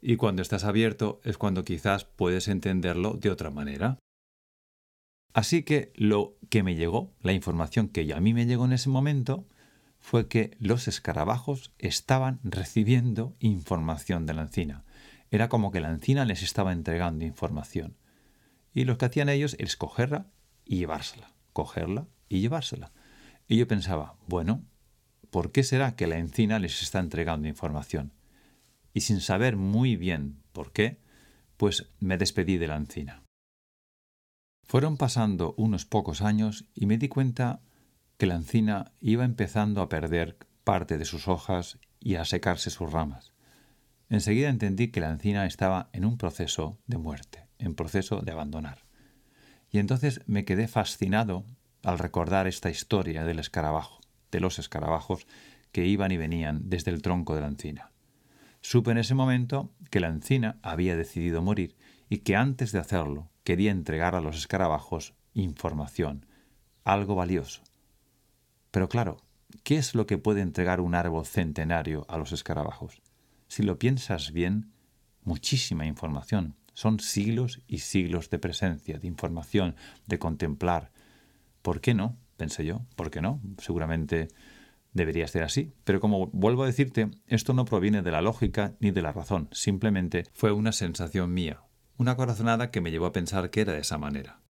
Y 0.00 0.16
cuando 0.16 0.42
estás 0.42 0.64
abierto 0.64 1.20
es 1.24 1.38
cuando 1.38 1.64
quizás 1.64 2.04
puedes 2.04 2.48
entenderlo 2.48 3.14
de 3.14 3.30
otra 3.30 3.50
manera. 3.50 3.98
Así 5.32 5.62
que 5.62 5.92
lo 5.96 6.38
que 6.48 6.62
me 6.62 6.76
llegó, 6.76 7.12
la 7.20 7.32
información 7.32 7.88
que 7.88 8.12
a 8.12 8.20
mí 8.20 8.32
me 8.32 8.46
llegó 8.46 8.64
en 8.64 8.72
ese 8.72 8.88
momento, 8.88 9.46
fue 10.06 10.28
que 10.28 10.56
los 10.60 10.86
escarabajos 10.86 11.74
estaban 11.78 12.38
recibiendo 12.44 13.34
información 13.40 14.24
de 14.24 14.34
la 14.34 14.42
encina. 14.42 14.84
Era 15.32 15.48
como 15.48 15.72
que 15.72 15.80
la 15.80 15.90
encina 15.90 16.24
les 16.24 16.44
estaba 16.44 16.70
entregando 16.70 17.24
información. 17.24 17.96
Y 18.72 18.84
lo 18.84 18.98
que 18.98 19.06
hacían 19.06 19.28
ellos 19.28 19.56
es 19.58 19.76
cogerla 19.76 20.28
y 20.64 20.76
llevársela, 20.76 21.34
cogerla 21.52 22.06
y 22.28 22.40
llevársela. 22.40 22.92
Y 23.48 23.56
yo 23.56 23.66
pensaba, 23.66 24.14
bueno, 24.28 24.62
¿por 25.30 25.50
qué 25.50 25.64
será 25.64 25.96
que 25.96 26.06
la 26.06 26.18
encina 26.18 26.60
les 26.60 26.82
está 26.82 27.00
entregando 27.00 27.48
información? 27.48 28.12
Y 28.94 29.00
sin 29.00 29.20
saber 29.20 29.56
muy 29.56 29.96
bien 29.96 30.40
por 30.52 30.70
qué, 30.70 31.00
pues 31.56 31.90
me 31.98 32.16
despedí 32.16 32.58
de 32.58 32.68
la 32.68 32.76
encina. 32.76 33.24
Fueron 34.68 34.98
pasando 34.98 35.56
unos 35.56 35.84
pocos 35.84 36.22
años 36.22 36.68
y 36.76 36.86
me 36.86 36.96
di 36.96 37.08
cuenta 37.08 37.60
que 38.16 38.26
la 38.26 38.34
encina 38.34 38.92
iba 39.00 39.24
empezando 39.24 39.82
a 39.82 39.88
perder 39.88 40.36
parte 40.64 40.98
de 40.98 41.04
sus 41.04 41.28
hojas 41.28 41.78
y 42.00 42.16
a 42.16 42.24
secarse 42.24 42.70
sus 42.70 42.90
ramas. 42.90 43.32
Enseguida 44.08 44.48
entendí 44.48 44.88
que 44.88 45.00
la 45.00 45.10
encina 45.10 45.46
estaba 45.46 45.90
en 45.92 46.04
un 46.04 46.16
proceso 46.16 46.78
de 46.86 46.98
muerte, 46.98 47.46
en 47.58 47.74
proceso 47.74 48.20
de 48.20 48.32
abandonar. 48.32 48.84
Y 49.70 49.78
entonces 49.78 50.20
me 50.26 50.44
quedé 50.44 50.68
fascinado 50.68 51.44
al 51.82 51.98
recordar 51.98 52.46
esta 52.46 52.70
historia 52.70 53.24
del 53.24 53.38
escarabajo, 53.38 54.00
de 54.30 54.40
los 54.40 54.58
escarabajos 54.58 55.26
que 55.72 55.86
iban 55.86 56.12
y 56.12 56.16
venían 56.16 56.68
desde 56.70 56.90
el 56.90 57.02
tronco 57.02 57.34
de 57.34 57.42
la 57.42 57.48
encina. 57.48 57.90
Supe 58.60 58.92
en 58.92 58.98
ese 58.98 59.14
momento 59.14 59.72
que 59.90 60.00
la 60.00 60.08
encina 60.08 60.58
había 60.62 60.96
decidido 60.96 61.42
morir 61.42 61.76
y 62.08 62.18
que 62.18 62.36
antes 62.36 62.72
de 62.72 62.78
hacerlo 62.78 63.30
quería 63.44 63.70
entregar 63.70 64.14
a 64.14 64.20
los 64.20 64.36
escarabajos 64.36 65.14
información, 65.34 66.26
algo 66.84 67.14
valioso, 67.14 67.62
pero 68.76 68.90
claro, 68.90 69.16
¿qué 69.62 69.78
es 69.78 69.94
lo 69.94 70.04
que 70.04 70.18
puede 70.18 70.42
entregar 70.42 70.82
un 70.82 70.94
árbol 70.94 71.24
centenario 71.24 72.04
a 72.10 72.18
los 72.18 72.32
escarabajos? 72.32 73.00
Si 73.48 73.62
lo 73.62 73.78
piensas 73.78 74.32
bien, 74.32 74.70
muchísima 75.24 75.86
información. 75.86 76.56
Son 76.74 77.00
siglos 77.00 77.62
y 77.66 77.78
siglos 77.78 78.28
de 78.28 78.38
presencia, 78.38 78.98
de 78.98 79.06
información, 79.06 79.76
de 80.04 80.18
contemplar. 80.18 80.92
¿Por 81.62 81.80
qué 81.80 81.94
no? 81.94 82.18
Pensé 82.36 82.66
yo. 82.66 82.82
¿Por 82.96 83.10
qué 83.10 83.22
no? 83.22 83.40
Seguramente 83.56 84.28
debería 84.92 85.26
ser 85.26 85.44
así. 85.44 85.72
Pero 85.84 85.98
como 85.98 86.26
vuelvo 86.26 86.64
a 86.64 86.66
decirte, 86.66 87.08
esto 87.28 87.54
no 87.54 87.64
proviene 87.64 88.02
de 88.02 88.10
la 88.10 88.20
lógica 88.20 88.74
ni 88.78 88.90
de 88.90 89.00
la 89.00 89.12
razón. 89.12 89.48
Simplemente 89.52 90.26
fue 90.34 90.52
una 90.52 90.72
sensación 90.72 91.32
mía, 91.32 91.62
una 91.96 92.14
corazonada 92.14 92.70
que 92.70 92.82
me 92.82 92.90
llevó 92.90 93.06
a 93.06 93.12
pensar 93.12 93.48
que 93.48 93.62
era 93.62 93.72
de 93.72 93.80
esa 93.80 93.96
manera. 93.96 94.42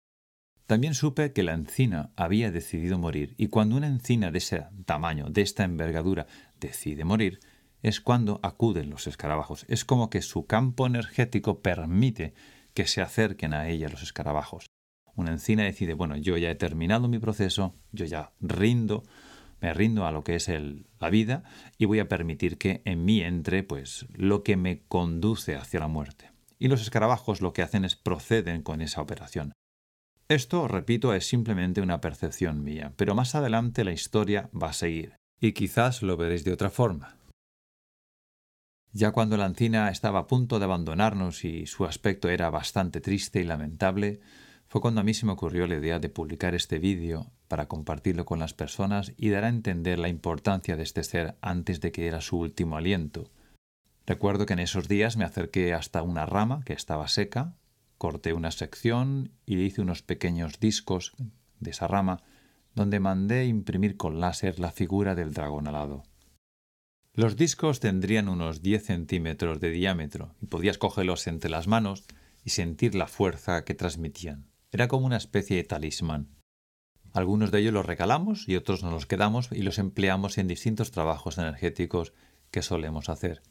También 0.67 0.95
supe 0.95 1.31
que 1.31 1.43
la 1.43 1.53
encina 1.53 2.11
había 2.15 2.51
decidido 2.51 2.97
morir, 2.97 3.35
y 3.37 3.47
cuando 3.47 3.75
una 3.75 3.87
encina 3.87 4.31
de 4.31 4.39
ese 4.39 4.65
tamaño, 4.85 5.27
de 5.29 5.41
esta 5.41 5.63
envergadura, 5.63 6.25
decide 6.59 7.03
morir, 7.05 7.39
es 7.83 8.01
cuando 8.01 8.39
acuden 8.41 8.89
los 8.89 9.05
escarabajos. 9.05 9.65
Es 9.69 9.85
como 9.85 10.09
que 10.09 10.23
su 10.23 10.47
campo 10.47 10.87
energético 10.87 11.61
permite 11.61 12.33
que 12.73 12.87
se 12.87 13.01
acerquen 13.01 13.53
a 13.53 13.69
ella 13.69 13.89
los 13.89 14.01
escarabajos. 14.01 14.65
Una 15.15 15.31
encina 15.31 15.63
decide, 15.63 15.93
bueno, 15.93 16.17
yo 16.17 16.35
ya 16.35 16.49
he 16.49 16.55
terminado 16.55 17.07
mi 17.07 17.19
proceso, 17.19 17.75
yo 17.91 18.05
ya 18.05 18.33
rindo, 18.41 19.03
me 19.61 19.71
rindo 19.71 20.07
a 20.07 20.11
lo 20.11 20.23
que 20.23 20.35
es 20.35 20.49
la 20.99 21.09
vida 21.11 21.43
y 21.77 21.85
voy 21.85 21.99
a 21.99 22.09
permitir 22.09 22.57
que 22.57 22.81
en 22.85 23.05
mí 23.05 23.21
entre 23.21 23.61
pues 23.61 24.07
lo 24.13 24.41
que 24.41 24.57
me 24.57 24.81
conduce 24.87 25.55
hacia 25.55 25.79
la 25.79 25.87
muerte. 25.87 26.31
Y 26.57 26.69
los 26.69 26.81
escarabajos 26.81 27.39
lo 27.41 27.53
que 27.53 27.61
hacen 27.61 27.85
es 27.85 27.95
proceden 27.95 28.63
con 28.63 28.81
esa 28.81 29.01
operación. 29.01 29.53
Esto, 30.27 30.67
repito, 30.67 31.13
es 31.13 31.27
simplemente 31.27 31.81
una 31.81 32.01
percepción 32.01 32.63
mía, 32.63 32.93
pero 32.95 33.13
más 33.13 33.35
adelante 33.35 33.83
la 33.83 33.91
historia 33.91 34.49
va 34.59 34.69
a 34.69 34.73
seguir, 34.73 35.15
y 35.39 35.51
quizás 35.51 36.01
lo 36.01 36.17
veréis 36.17 36.43
de 36.43 36.51
otra 36.51 36.71
forma. 36.71 37.19
Ya 38.91 39.11
cuando 39.11 39.37
la 39.37 39.45
encina 39.45 39.91
estaba 39.91 40.19
a 40.19 40.27
punto 40.27 40.57
de 40.57 40.65
abandonarnos 40.65 41.45
y 41.45 41.67
su 41.67 41.85
aspecto 41.85 42.29
era 42.29 42.49
bastante 42.49 43.01
triste 43.01 43.41
y 43.41 43.43
lamentable, 43.43 44.19
fue 44.67 44.81
cuando 44.81 45.01
a 45.01 45.03
mí 45.03 45.13
se 45.13 45.27
me 45.27 45.33
ocurrió 45.33 45.67
la 45.67 45.75
idea 45.75 45.99
de 45.99 46.09
publicar 46.09 46.55
este 46.55 46.79
vídeo 46.79 47.31
para 47.47 47.67
compartirlo 47.67 48.25
con 48.25 48.39
las 48.39 48.55
personas 48.55 49.13
y 49.17 49.29
dar 49.29 49.43
a 49.43 49.49
entender 49.49 49.99
la 49.99 50.09
importancia 50.09 50.75
de 50.75 50.83
este 50.83 51.03
ser 51.03 51.37
antes 51.41 51.81
de 51.81 51.91
que 51.91 52.07
era 52.07 52.21
su 52.21 52.39
último 52.39 52.77
aliento. 52.77 53.29
Recuerdo 54.07 54.47
que 54.47 54.53
en 54.53 54.59
esos 54.59 54.87
días 54.87 55.17
me 55.17 55.25
acerqué 55.25 55.75
hasta 55.75 56.01
una 56.01 56.25
rama 56.25 56.63
que 56.65 56.73
estaba 56.73 57.07
seca, 57.07 57.53
corté 57.97 58.33
una 58.33 58.51
sección 58.51 59.31
y 59.45 59.59
hice 59.59 59.81
unos 59.81 60.01
pequeños 60.01 60.59
discos 60.59 61.13
de 61.59 61.71
esa 61.71 61.87
rama 61.87 62.23
donde 62.73 62.99
mandé 62.99 63.45
imprimir 63.45 63.97
con 63.97 64.19
láser 64.19 64.59
la 64.59 64.71
figura 64.71 65.15
del 65.15 65.33
dragón 65.33 65.67
alado. 65.67 66.03
Los 67.13 67.37
discos 67.37 67.79
tendrían 67.79 68.27
unos 68.27 68.61
10 68.61 68.85
centímetros 68.85 69.61
de 69.61 69.69
diámetro 69.69 70.35
y 70.41 70.47
podías 70.47 70.77
cogerlos 70.77 71.27
entre 71.27 71.49
las 71.49 71.67
manos 71.67 72.03
y 72.43 72.49
sentir 72.49 72.93
la 72.93 73.07
fuerza 73.07 73.63
que 73.63 73.73
transmitían. 73.73 74.47
Era 74.71 74.89
como 74.89 75.05
una 75.05 75.15
especie 75.15 75.55
de 75.55 75.63
talismán. 75.63 76.35
Algunos 77.13 77.51
de 77.51 77.59
ellos 77.59 77.73
los 77.73 77.85
regalamos 77.85 78.49
y 78.49 78.57
otros 78.57 78.83
nos 78.83 78.91
los 78.91 79.05
quedamos 79.05 79.49
y 79.53 79.61
los 79.61 79.79
empleamos 79.79 80.37
en 80.37 80.49
distintos 80.49 80.91
trabajos 80.91 81.37
energéticos 81.37 82.11
que 82.51 82.61
solemos 82.61 83.07
hacer. 83.07 83.41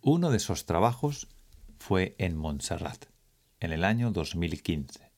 Uno 0.00 0.30
de 0.30 0.36
esos 0.36 0.64
trabajos 0.64 1.26
fue 1.80 2.14
en 2.18 2.36
Montserrat, 2.36 3.06
en 3.58 3.72
el 3.72 3.84
año 3.84 4.12
2015, 4.12 5.10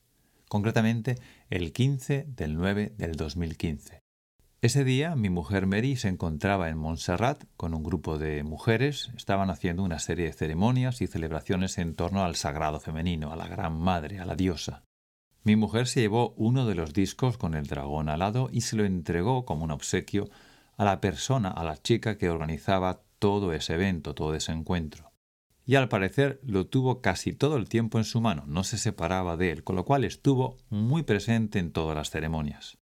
concretamente 0.47 1.19
el 1.49 1.73
15 1.73 2.25
del 2.29 2.55
9 2.55 2.93
del 2.97 3.15
2015. 3.17 3.99
Ese 4.61 4.85
día 4.85 5.15
mi 5.17 5.29
mujer 5.29 5.67
Mary 5.67 5.97
se 5.97 6.07
encontraba 6.07 6.69
en 6.69 6.77
Montserrat 6.77 7.43
con 7.57 7.73
un 7.73 7.83
grupo 7.83 8.17
de 8.17 8.43
mujeres, 8.43 9.11
estaban 9.17 9.49
haciendo 9.49 9.83
una 9.83 9.99
serie 9.99 10.27
de 10.27 10.33
ceremonias 10.33 11.01
y 11.01 11.07
celebraciones 11.07 11.77
en 11.77 11.95
torno 11.95 12.23
al 12.23 12.35
sagrado 12.35 12.79
femenino, 12.79 13.33
a 13.33 13.35
la 13.35 13.49
Gran 13.49 13.77
Madre, 13.77 14.19
a 14.19 14.25
la 14.25 14.35
diosa. 14.35 14.83
Mi 15.43 15.57
mujer 15.57 15.85
se 15.85 15.99
llevó 15.99 16.33
uno 16.37 16.65
de 16.65 16.75
los 16.75 16.93
discos 16.93 17.37
con 17.37 17.55
el 17.55 17.67
dragón 17.67 18.07
alado 18.07 18.49
y 18.53 18.61
se 18.61 18.77
lo 18.77 18.85
entregó 18.85 19.43
como 19.43 19.65
un 19.65 19.71
obsequio 19.71 20.29
a 20.77 20.85
la 20.85 21.01
persona, 21.01 21.49
a 21.49 21.65
la 21.65 21.75
chica 21.75 22.17
que 22.17 22.29
organizaba 22.29 23.01
todo 23.19 23.51
ese 23.51 23.73
evento, 23.73 24.15
todo 24.15 24.33
ese 24.33 24.53
encuentro 24.53 25.12
y 25.65 25.75
al 25.75 25.89
parecer 25.89 26.39
lo 26.43 26.67
tuvo 26.67 27.01
casi 27.01 27.33
todo 27.33 27.57
el 27.57 27.69
tiempo 27.69 27.97
en 27.97 28.03
su 28.03 28.19
mano, 28.21 28.43
no 28.47 28.63
se 28.63 28.77
separaba 28.77 29.37
de 29.37 29.51
él, 29.51 29.63
con 29.63 29.75
lo 29.75 29.85
cual 29.85 30.03
estuvo 30.03 30.57
muy 30.69 31.03
presente 31.03 31.59
en 31.59 31.71
todas 31.71 31.95
las 31.95 32.09
ceremonias. 32.09 32.77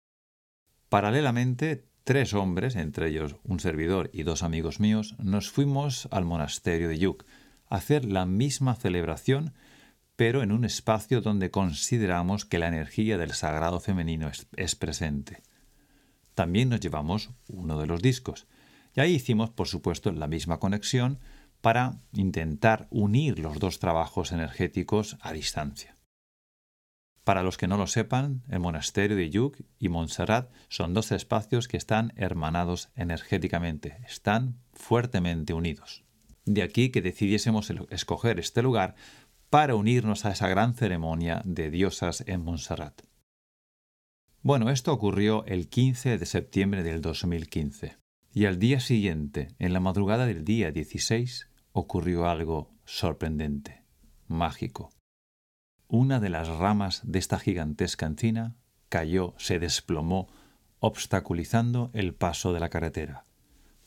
Paralelamente, 0.88 1.86
tres 2.04 2.34
hombres, 2.34 2.76
entre 2.76 3.10
ellos 3.10 3.36
un 3.44 3.60
servidor 3.60 4.10
y 4.14 4.24
dos 4.24 4.44
amigos 4.44 4.80
míos, 4.80 5.16
nos 5.20 5.50
fuimos 5.50 6.08
al 6.12 6.26
monasterio 6.26 6.88
de 6.88 6.98
Yuk 6.98 7.26
a 7.68 7.76
hacer 7.76 8.06
la 8.06 8.26
misma 8.26 8.76
celebración, 8.76 9.54
pero 10.16 10.42
en 10.42 10.52
un 10.52 10.66
espacio 10.66 11.22
donde 11.22 11.52
consideramos 11.52 12.46
que 12.46 12.60
la 12.60 12.68
energía 12.68 13.18
del 13.18 13.34
sagrado 13.34 13.80
femenino 13.80 14.30
es, 14.30 14.48
es 14.56 14.76
presente. 14.76 15.44
También 16.34 16.70
nos 16.70 16.80
llevamos 16.80 17.32
uno 17.50 17.80
de 17.80 17.88
los 17.88 18.02
discos, 18.02 18.48
y 18.96 19.02
ahí 19.02 19.16
hicimos, 19.16 19.50
por 19.50 19.68
supuesto, 19.68 20.12
la 20.12 20.28
misma 20.28 20.60
conexión, 20.60 21.20
para 21.62 22.02
intentar 22.14 22.88
unir 22.90 23.40
los 23.40 23.60
dos 23.60 23.80
trabajos 23.80 24.32
energéticos 24.32 25.18
a 25.22 25.34
distancia. 25.34 25.98
Para 27.24 27.44
los 27.44 27.58
que 27.58 27.68
no 27.68 27.78
lo 27.78 27.86
sepan, 27.86 28.42
el 28.50 28.60
monasterio 28.60 29.16
de 29.16 29.30
Yuk 29.30 29.58
y 29.78 29.90
Montserrat 29.90 30.52
son 30.68 30.94
dos 30.94 31.12
espacios 31.12 31.68
que 31.68 31.78
están 31.78 32.12
hermanados 32.16 32.90
energéticamente, 32.96 33.98
están 34.08 34.58
fuertemente 34.74 35.54
unidos. 35.54 36.04
De 36.46 36.64
aquí 36.64 36.90
que 36.90 37.04
decidiésemos 37.04 37.72
escoger 37.90 38.40
este 38.40 38.64
lugar 38.64 38.96
para 39.50 39.76
unirnos 39.76 40.26
a 40.26 40.32
esa 40.32 40.48
gran 40.48 40.74
ceremonia 40.74 41.42
de 41.46 41.70
diosas 41.70 42.24
en 42.26 42.44
Montserrat. 42.44 43.02
Bueno, 44.42 44.70
esto 44.70 44.94
ocurrió 44.94 45.44
el 45.46 45.68
15 45.68 46.18
de 46.18 46.26
septiembre 46.26 46.82
del 46.82 47.02
2015. 47.02 47.98
Y 48.32 48.46
al 48.46 48.60
día 48.60 48.80
siguiente, 48.80 49.56
en 49.58 49.74
la 49.74 49.80
madrugada 49.80 50.28
del 50.28 50.46
día 50.46 50.72
16, 50.72 51.50
ocurrió 51.72 52.28
algo 52.28 52.70
sorprendente, 52.86 53.84
mágico. 54.28 54.92
Una 55.88 56.20
de 56.20 56.30
las 56.30 56.48
ramas 56.48 57.02
de 57.04 57.18
esta 57.18 57.40
gigantesca 57.40 58.06
encina 58.06 58.56
cayó, 58.88 59.34
se 59.38 59.58
desplomó, 59.58 60.28
obstaculizando 60.80 61.90
el 61.94 62.14
paso 62.14 62.54
de 62.54 62.60
la 62.60 62.70
carretera, 62.70 63.26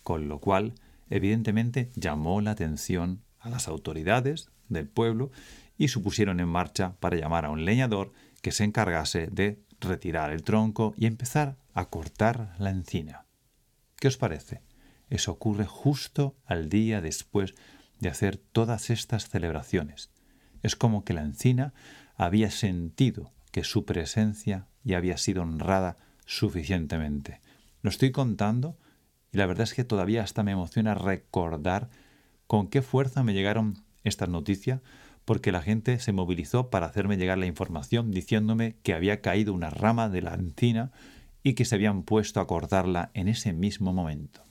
con 0.03 0.29
lo 0.29 0.41
cual, 0.41 0.75
evidentemente, 1.09 1.91
llamó 1.95 2.41
la 2.41 2.51
atención 2.51 3.23
a 3.39 3.49
las 3.49 3.69
autoridades 3.69 4.51
del 4.69 4.89
pueblo 4.89 5.31
y 5.79 5.89
supusieron 5.89 6.41
en 6.41 6.49
marcha 6.49 6.97
para 6.99 7.17
llamar 7.17 7.45
a 7.45 7.51
un 7.51 7.65
leñador 7.65 8.13
que 8.43 8.51
se 8.51 8.65
encargase 8.65 9.29
de 9.29 9.63
retirar 9.81 10.33
el 10.33 10.43
tronco 10.43 10.95
y 10.97 11.07
empezar 11.07 11.57
a 11.75 11.85
cortar 11.87 12.57
la 12.59 12.71
encina. 12.71 13.27
¿Qué 14.03 14.09
os 14.09 14.17
parece? 14.17 14.63
Eso 15.11 15.31
ocurre 15.31 15.65
justo 15.65 16.35
al 16.45 16.69
día 16.69 17.01
después 17.01 17.55
de 18.01 18.09
hacer 18.09 18.37
todas 18.37 18.91
estas 18.91 19.29
celebraciones. 19.29 20.11
Es 20.61 20.75
como 20.75 21.05
que 21.05 21.13
la 21.13 21.23
encina 21.23 21.73
había 22.17 22.51
sentido 22.51 23.31
que 23.53 23.63
su 23.63 23.85
presencia 23.85 24.67
ya 24.83 24.97
había 24.97 25.19
sido 25.19 25.43
honrada 25.43 25.99
suficientemente. 26.27 27.41
Lo 27.81 27.91
estoy 27.91 28.11
contando 28.11 28.77
y 29.31 29.39
la 29.39 29.47
verdad 29.47 29.63
es 29.63 29.75
que 29.75 29.85
todavía 29.85 30.25
hasta 30.25 30.43
me 30.43 30.51
emociona 30.51 30.95
recordar 30.95 31.89
con 32.49 32.67
qué 32.67 32.83
fuerza 32.83 33.23
me 33.23 33.35
llegaron 33.35 33.85
estas 34.03 34.29
noticias, 34.29 34.81
porque 35.25 35.53
la 35.53 35.63
gente 35.63 36.01
se 36.01 36.11
movilizó 36.11 36.71
para 36.71 36.87
hacerme 36.87 37.19
llegar 37.19 37.39
la 37.39 37.47
información 37.47 38.11
diciéndome 38.11 38.75
que 38.83 38.95
había 38.95 39.21
caído 39.21 39.55
una 39.55 39.71
rama 39.71 40.09
de 40.09 40.23
la 40.23 40.35
encina 40.35 40.91
y 41.43 41.55
que 41.55 41.65
se 41.65 41.75
habían 41.75 42.03
puesto 42.03 42.41
a 42.41 42.47
cortarla 42.47 43.11
en 43.15 43.29
ese 43.29 43.53
mismo 43.53 43.93
momento. 43.93 44.43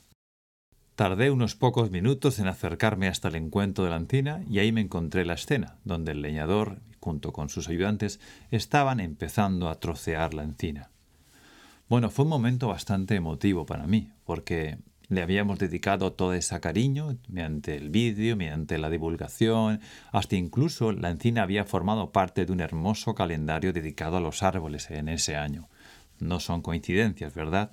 Tardé 0.96 1.32
unos 1.32 1.56
pocos 1.56 1.90
minutos 1.90 2.40
en 2.40 2.48
acercarme 2.48 3.08
hasta 3.08 3.30
el 3.30 3.36
encuentro 3.36 3.84
de 3.84 3.90
la 3.90 3.98
encina 3.98 4.44
y 4.50 4.60
ahí 4.60 4.72
me 4.72 4.82
encontré 4.82 5.26
la 5.26 5.34
escena, 5.34 5.78
donde 5.84 6.12
el 6.12 6.22
leñador, 6.22 6.80
junto 7.00 7.34
con 7.34 7.50
sus 7.50 7.70
ayudantes, 7.70 8.20
estaban 8.52 9.00
empezando 9.00 9.70
a 9.70 9.80
trocear 9.80 10.34
la 10.34 10.44
encina. 10.44 10.92
Bueno, 11.90 12.10
fue 12.10 12.26
un 12.26 12.30
momento 12.30 12.68
bastante 12.68 13.16
emotivo 13.16 13.66
para 13.66 13.88
mí, 13.88 14.12
porque 14.26 14.78
le 15.12 15.22
habíamos 15.22 15.60
dedicado 15.60 16.14
todo 16.14 16.34
ese 16.34 16.58
cariño 16.62 17.18
mediante 17.28 17.76
el 17.76 17.90
vídeo, 17.90 18.38
mediante 18.38 18.78
la 18.78 18.90
divulgación, 18.90 19.82
hasta 20.14 20.38
incluso 20.38 20.94
la 20.94 21.10
encina 21.10 21.44
había 21.44 21.66
formado 21.66 22.12
parte 22.12 22.46
de 22.46 22.52
un 22.54 22.62
hermoso 22.62 23.14
calendario 23.14 23.74
dedicado 23.74 24.18
a 24.18 24.22
los 24.22 24.42
árboles 24.42 24.90
en 24.90 25.10
ese 25.10 25.36
año. 25.36 25.68
No 26.22 26.40
son 26.40 26.62
coincidencias, 26.62 27.34
¿verdad? 27.34 27.72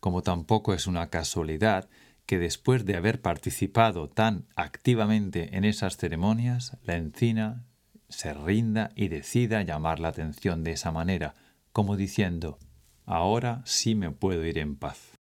Como 0.00 0.22
tampoco 0.22 0.74
es 0.74 0.86
una 0.86 1.08
casualidad 1.10 1.88
que 2.26 2.38
después 2.38 2.84
de 2.84 2.96
haber 2.96 3.20
participado 3.20 4.08
tan 4.08 4.46
activamente 4.56 5.56
en 5.56 5.64
esas 5.64 5.96
ceremonias, 5.96 6.76
la 6.82 6.96
encina 6.96 7.64
se 8.08 8.32
rinda 8.34 8.90
y 8.96 9.08
decida 9.08 9.62
llamar 9.62 10.00
la 10.00 10.08
atención 10.08 10.64
de 10.64 10.72
esa 10.72 10.90
manera, 10.90 11.34
como 11.72 11.96
diciendo, 11.96 12.58
ahora 13.04 13.62
sí 13.64 13.94
me 13.94 14.10
puedo 14.10 14.44
ir 14.44 14.58
en 14.58 14.76
paz. 14.76 15.12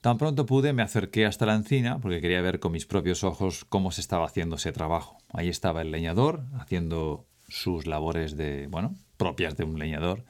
Tan 0.00 0.18
pronto 0.18 0.46
pude 0.46 0.72
me 0.72 0.82
acerqué 0.82 1.26
hasta 1.26 1.46
la 1.46 1.54
encina 1.54 1.98
porque 1.98 2.20
quería 2.20 2.40
ver 2.40 2.60
con 2.60 2.72
mis 2.72 2.86
propios 2.86 3.24
ojos 3.24 3.64
cómo 3.64 3.90
se 3.90 4.00
estaba 4.00 4.26
haciendo 4.26 4.56
ese 4.56 4.72
trabajo. 4.72 5.18
Ahí 5.32 5.48
estaba 5.48 5.82
el 5.82 5.90
leñador 5.90 6.44
haciendo 6.58 7.26
sus 7.48 7.86
labores 7.86 8.36
de, 8.36 8.68
bueno, 8.68 8.94
propias 9.16 9.56
de 9.56 9.64
un 9.64 9.78
leñador. 9.78 10.24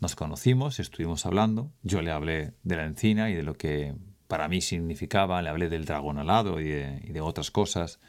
Nos 0.00 0.16
conocimos, 0.16 0.80
estuvimos 0.80 1.26
hablando, 1.26 1.72
yo 1.82 2.00
le 2.00 2.10
hablé 2.10 2.54
de 2.62 2.76
la 2.76 2.86
encina 2.86 3.28
y 3.28 3.34
de 3.34 3.42
lo 3.42 3.54
que 3.54 3.94
para 4.28 4.48
mí 4.48 4.62
significaba, 4.62 5.42
le 5.42 5.50
hablé 5.50 5.68
del 5.68 5.84
dragón 5.84 6.18
alado 6.18 6.58
y 6.58 6.68
de, 6.68 7.02
y 7.04 7.12
de 7.12 7.20
otras 7.20 7.50
cosas. 7.50 8.00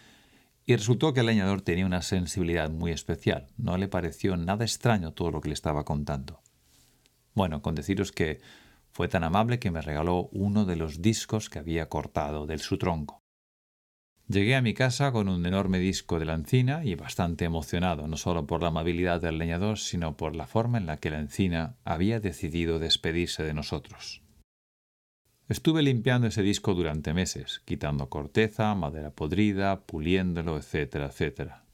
Y 0.65 0.74
resultó 0.75 1.13
que 1.13 1.19
el 1.19 1.25
leñador 1.25 1.62
tenía 1.62 1.86
una 1.86 2.01
sensibilidad 2.01 2.69
muy 2.69 2.91
especial. 2.91 3.48
No 3.57 3.75
le 3.75 3.89
pareció 3.89 4.38
nada 4.38 4.63
extraño 4.63 5.12
todo 5.12 5.31
lo 5.31 5.41
que 5.41 5.50
le 5.50 5.53
estaba 5.53 5.83
contando. 5.83 6.41
Bueno, 7.33 7.62
con 7.62 7.75
deciros 7.75 8.13
que 8.13 8.39
fue 8.91 9.10
tan 9.10 9.25
amable 9.25 9.60
que 9.60 9.71
me 9.71 9.81
regaló 9.81 10.29
uno 10.31 10.63
de 10.65 10.77
los 10.77 11.01
discos 11.01 11.50
que 11.50 11.60
había 11.60 11.89
cortado 11.89 12.45
de 12.45 12.57
su 12.57 12.77
tronco. 12.77 13.21
Llegué 14.28 14.56
a 14.56 14.62
mi 14.62 14.74
casa 14.74 15.12
con 15.12 15.28
un 15.28 15.46
enorme 15.46 15.80
disco 15.80 16.18
de 16.20 16.25
la 16.25 16.36
encina 16.36 16.86
y 16.86 16.96
bastante 16.96 17.46
emocionado, 17.46 18.08
no 18.08 18.18
solo 18.18 18.48
por 18.48 18.62
la 18.62 18.70
amabilidad 18.70 19.22
del 19.22 19.38
leñador, 19.38 19.78
sino 19.78 20.16
por 20.16 20.36
la 20.36 20.48
forma 20.48 20.78
en 20.78 20.86
la 20.86 20.98
que 20.98 21.10
la 21.10 21.20
encina 21.20 21.75
había 21.84 22.20
decidido 22.20 22.80
despedirse 22.80 23.44
de 23.44 23.54
nosotros. 23.54 24.22
Estuve 25.50 25.82
limpiando 25.82 26.28
ese 26.28 26.44
disco 26.44 26.74
durante 26.74 27.13
meses, 27.13 27.62
quitando 27.66 28.08
corteza, 28.08 28.74
madera 28.74 29.12
podrida, 29.12 29.82
puliéndolo, 29.82 30.58
etcétera, 30.58 31.08
etcétera. 31.08 31.66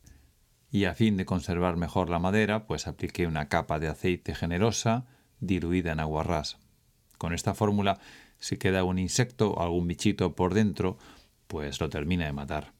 Y 0.71 0.85
a 0.85 0.95
fin 0.95 1.15
de 1.15 1.25
conservar 1.25 1.77
mejor 1.77 2.09
la 2.09 2.17
madera, 2.17 2.65
pues 2.65 2.87
apliqué 2.87 3.27
una 3.27 3.49
capa 3.49 3.77
de 3.77 3.87
aceite 3.87 4.33
generosa 4.33 5.05
diluida 5.39 5.91
en 5.91 5.99
agua 5.99 6.23
ras. 6.23 6.57
Con 7.19 7.33
esta 7.33 7.53
fórmula, 7.53 7.99
si 8.39 8.57
queda 8.57 8.83
un 8.83 8.97
insecto 8.97 9.51
o 9.51 9.61
algún 9.61 9.87
bichito 9.87 10.35
por 10.35 10.55
dentro, 10.55 10.97
pues 11.47 11.79
lo 11.79 11.89
termina 11.89 12.25
de 12.25 12.33
matar. 12.33 12.73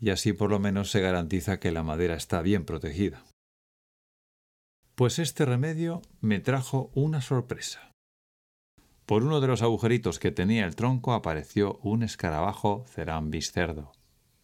Y 0.00 0.10
así 0.10 0.32
por 0.32 0.50
lo 0.50 0.58
menos 0.58 0.90
se 0.90 1.00
garantiza 1.00 1.60
que 1.60 1.72
la 1.72 1.82
madera 1.82 2.14
está 2.14 2.42
bien 2.42 2.64
protegida. 2.64 3.24
Pues 4.94 5.18
este 5.18 5.44
remedio 5.44 6.02
me 6.20 6.40
trajo 6.40 6.90
una 6.94 7.20
sorpresa. 7.20 7.90
Por 9.06 9.22
uno 9.22 9.40
de 9.40 9.48
los 9.48 9.62
agujeritos 9.62 10.18
que 10.18 10.30
tenía 10.30 10.64
el 10.64 10.76
tronco 10.76 11.12
apareció 11.12 11.78
un 11.82 12.02
escarabajo 12.02 12.84
cerambis 12.86 13.52
cerdo. 13.52 13.92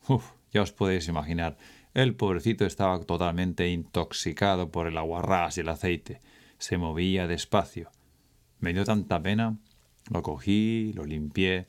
Uf, 0.08 0.32
ya 0.52 0.62
os 0.62 0.72
podéis 0.72 1.08
imaginar, 1.08 1.56
el 1.94 2.14
pobrecito 2.14 2.66
estaba 2.66 3.00
totalmente 3.00 3.68
intoxicado 3.68 4.70
por 4.70 4.86
el 4.86 4.98
aguarrás 4.98 5.56
y 5.56 5.60
el 5.60 5.68
aceite. 5.68 6.20
Se 6.58 6.76
movía 6.76 7.26
despacio. 7.26 7.90
Me 8.58 8.72
dio 8.72 8.84
tanta 8.84 9.22
pena, 9.22 9.56
lo 10.10 10.22
cogí, 10.22 10.92
lo 10.94 11.04
limpié 11.04 11.68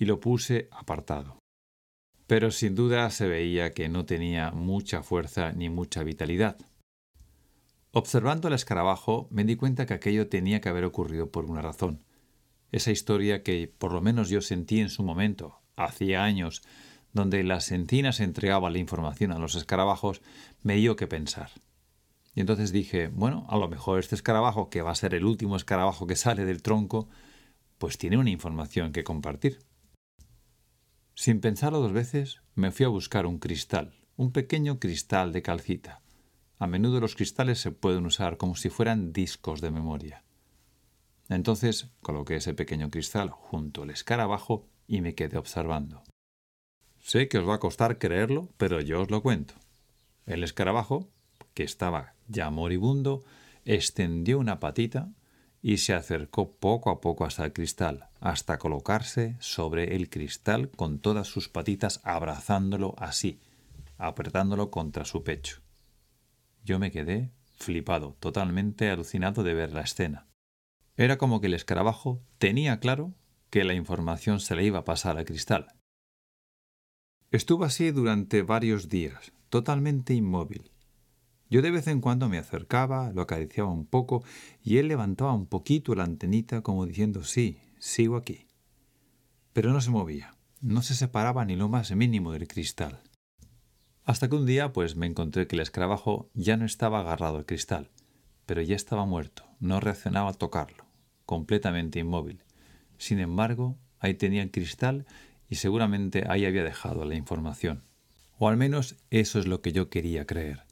y 0.00 0.06
lo 0.06 0.18
puse 0.18 0.68
apartado. 0.72 1.38
Pero 2.26 2.50
sin 2.50 2.74
duda 2.74 3.10
se 3.10 3.28
veía 3.28 3.72
que 3.72 3.90
no 3.90 4.06
tenía 4.06 4.50
mucha 4.50 5.02
fuerza 5.02 5.52
ni 5.52 5.68
mucha 5.68 6.02
vitalidad. 6.02 6.56
Observando 7.92 8.48
el 8.48 8.54
escarabajo 8.54 9.28
me 9.30 9.44
di 9.44 9.56
cuenta 9.56 9.84
que 9.84 9.92
aquello 9.92 10.28
tenía 10.28 10.62
que 10.62 10.70
haber 10.70 10.84
ocurrido 10.86 11.30
por 11.30 11.44
una 11.44 11.60
razón. 11.60 12.02
Esa 12.72 12.90
historia 12.90 13.42
que 13.42 13.68
por 13.68 13.92
lo 13.92 14.00
menos 14.00 14.30
yo 14.30 14.40
sentí 14.40 14.80
en 14.80 14.88
su 14.88 15.02
momento, 15.02 15.60
hacía 15.76 16.24
años, 16.24 16.62
donde 17.12 17.44
las 17.44 17.70
encinas 17.70 18.20
entregaban 18.20 18.72
la 18.72 18.78
información 18.78 19.32
a 19.32 19.38
los 19.38 19.54
escarabajos, 19.54 20.22
me 20.62 20.76
dio 20.76 20.96
que 20.96 21.08
pensar. 21.08 21.50
Y 22.34 22.40
entonces 22.40 22.72
dije, 22.72 23.08
bueno, 23.08 23.44
a 23.50 23.58
lo 23.58 23.68
mejor 23.68 23.98
este 23.98 24.14
escarabajo, 24.14 24.70
que 24.70 24.80
va 24.80 24.92
a 24.92 24.94
ser 24.94 25.14
el 25.14 25.26
último 25.26 25.56
escarabajo 25.56 26.06
que 26.06 26.16
sale 26.16 26.46
del 26.46 26.62
tronco, 26.62 27.08
pues 27.76 27.98
tiene 27.98 28.16
una 28.16 28.30
información 28.30 28.92
que 28.92 29.04
compartir. 29.04 29.58
Sin 31.20 31.42
pensarlo 31.42 31.80
dos 31.80 31.92
veces, 31.92 32.40
me 32.54 32.70
fui 32.70 32.86
a 32.86 32.88
buscar 32.88 33.26
un 33.26 33.38
cristal, 33.38 33.92
un 34.16 34.32
pequeño 34.32 34.80
cristal 34.80 35.34
de 35.34 35.42
calcita. 35.42 36.00
A 36.58 36.66
menudo 36.66 36.98
los 36.98 37.14
cristales 37.14 37.58
se 37.58 37.72
pueden 37.72 38.06
usar 38.06 38.38
como 38.38 38.56
si 38.56 38.70
fueran 38.70 39.12
discos 39.12 39.60
de 39.60 39.70
memoria. 39.70 40.24
Entonces 41.28 41.90
coloqué 42.00 42.36
ese 42.36 42.54
pequeño 42.54 42.88
cristal 42.88 43.28
junto 43.28 43.82
al 43.82 43.90
escarabajo 43.90 44.66
y 44.88 45.02
me 45.02 45.14
quedé 45.14 45.36
observando. 45.36 46.02
Sé 47.00 47.28
que 47.28 47.36
os 47.36 47.46
va 47.46 47.56
a 47.56 47.60
costar 47.60 47.98
creerlo, 47.98 48.48
pero 48.56 48.80
yo 48.80 49.02
os 49.02 49.10
lo 49.10 49.22
cuento. 49.22 49.52
El 50.24 50.42
escarabajo 50.42 51.10
que 51.52 51.64
estaba 51.64 52.14
ya 52.28 52.48
moribundo, 52.48 53.22
extendió 53.66 54.38
una 54.38 54.58
patita 54.58 55.12
y 55.60 55.76
se 55.76 55.92
acercó 55.92 56.52
poco 56.52 56.88
a 56.88 57.02
poco 57.02 57.26
hasta 57.26 57.44
el 57.44 57.52
cristal, 57.52 58.09
hasta 58.20 58.58
colocarse 58.58 59.36
sobre 59.40 59.96
el 59.96 60.10
cristal 60.10 60.70
con 60.70 60.98
todas 60.98 61.26
sus 61.26 61.48
patitas 61.48 62.00
abrazándolo 62.04 62.94
así, 62.98 63.40
apretándolo 63.98 64.70
contra 64.70 65.04
su 65.04 65.24
pecho. 65.24 65.60
Yo 66.64 66.78
me 66.78 66.90
quedé 66.90 67.32
flipado, 67.56 68.16
totalmente 68.20 68.90
alucinado 68.90 69.42
de 69.42 69.54
ver 69.54 69.72
la 69.72 69.82
escena. 69.82 70.26
Era 70.96 71.18
como 71.18 71.40
que 71.40 71.46
el 71.46 71.54
escarabajo 71.54 72.22
tenía 72.38 72.78
claro 72.80 73.14
que 73.48 73.64
la 73.64 73.74
información 73.74 74.40
se 74.40 74.54
le 74.54 74.64
iba 74.64 74.80
a 74.80 74.84
pasar 74.84 75.18
al 75.18 75.24
cristal. 75.24 75.74
Estuvo 77.30 77.64
así 77.64 77.90
durante 77.90 78.42
varios 78.42 78.88
días, 78.88 79.32
totalmente 79.48 80.14
inmóvil, 80.14 80.70
yo 81.50 81.62
de 81.62 81.72
vez 81.72 81.88
en 81.88 82.00
cuando 82.00 82.28
me 82.28 82.38
acercaba, 82.38 83.12
lo 83.12 83.22
acariciaba 83.22 83.70
un 83.70 83.84
poco 83.84 84.22
y 84.62 84.76
él 84.76 84.86
levantaba 84.86 85.34
un 85.34 85.46
poquito 85.46 85.96
la 85.96 86.04
antenita 86.04 86.62
como 86.62 86.86
diciendo 86.86 87.24
sí, 87.24 87.58
sigo 87.80 88.16
aquí. 88.16 88.46
Pero 89.52 89.72
no 89.72 89.80
se 89.80 89.90
movía, 89.90 90.36
no 90.60 90.82
se 90.82 90.94
separaba 90.94 91.44
ni 91.44 91.56
lo 91.56 91.68
más 91.68 91.90
mínimo 91.90 92.32
del 92.32 92.46
cristal. 92.46 93.00
Hasta 94.04 94.28
que 94.28 94.36
un 94.36 94.46
día 94.46 94.72
pues 94.72 94.96
me 94.96 95.06
encontré 95.06 95.46
que 95.46 95.56
el 95.56 95.62
escarabajo 95.62 96.30
ya 96.34 96.56
no 96.56 96.66
estaba 96.66 97.00
agarrado 97.00 97.38
al 97.38 97.46
cristal, 97.46 97.90
pero 98.46 98.62
ya 98.62 98.76
estaba 98.76 99.06
muerto, 99.06 99.44
no 99.58 99.80
reaccionaba 99.80 100.28
al 100.28 100.36
tocarlo, 100.36 100.84
completamente 101.24 101.98
inmóvil. 101.98 102.44
Sin 102.98 103.18
embargo, 103.18 103.78
ahí 103.98 104.14
tenía 104.14 104.42
el 104.42 104.50
cristal 104.50 105.06
y 105.48 105.56
seguramente 105.56 106.24
ahí 106.28 106.44
había 106.44 106.62
dejado 106.62 107.04
la 107.04 107.14
información. 107.14 107.82
O 108.38 108.48
al 108.48 108.56
menos 108.56 108.96
eso 109.10 109.38
es 109.38 109.46
lo 109.46 109.62
que 109.62 109.72
yo 109.72 109.88
quería 109.88 110.26
creer. 110.26 110.64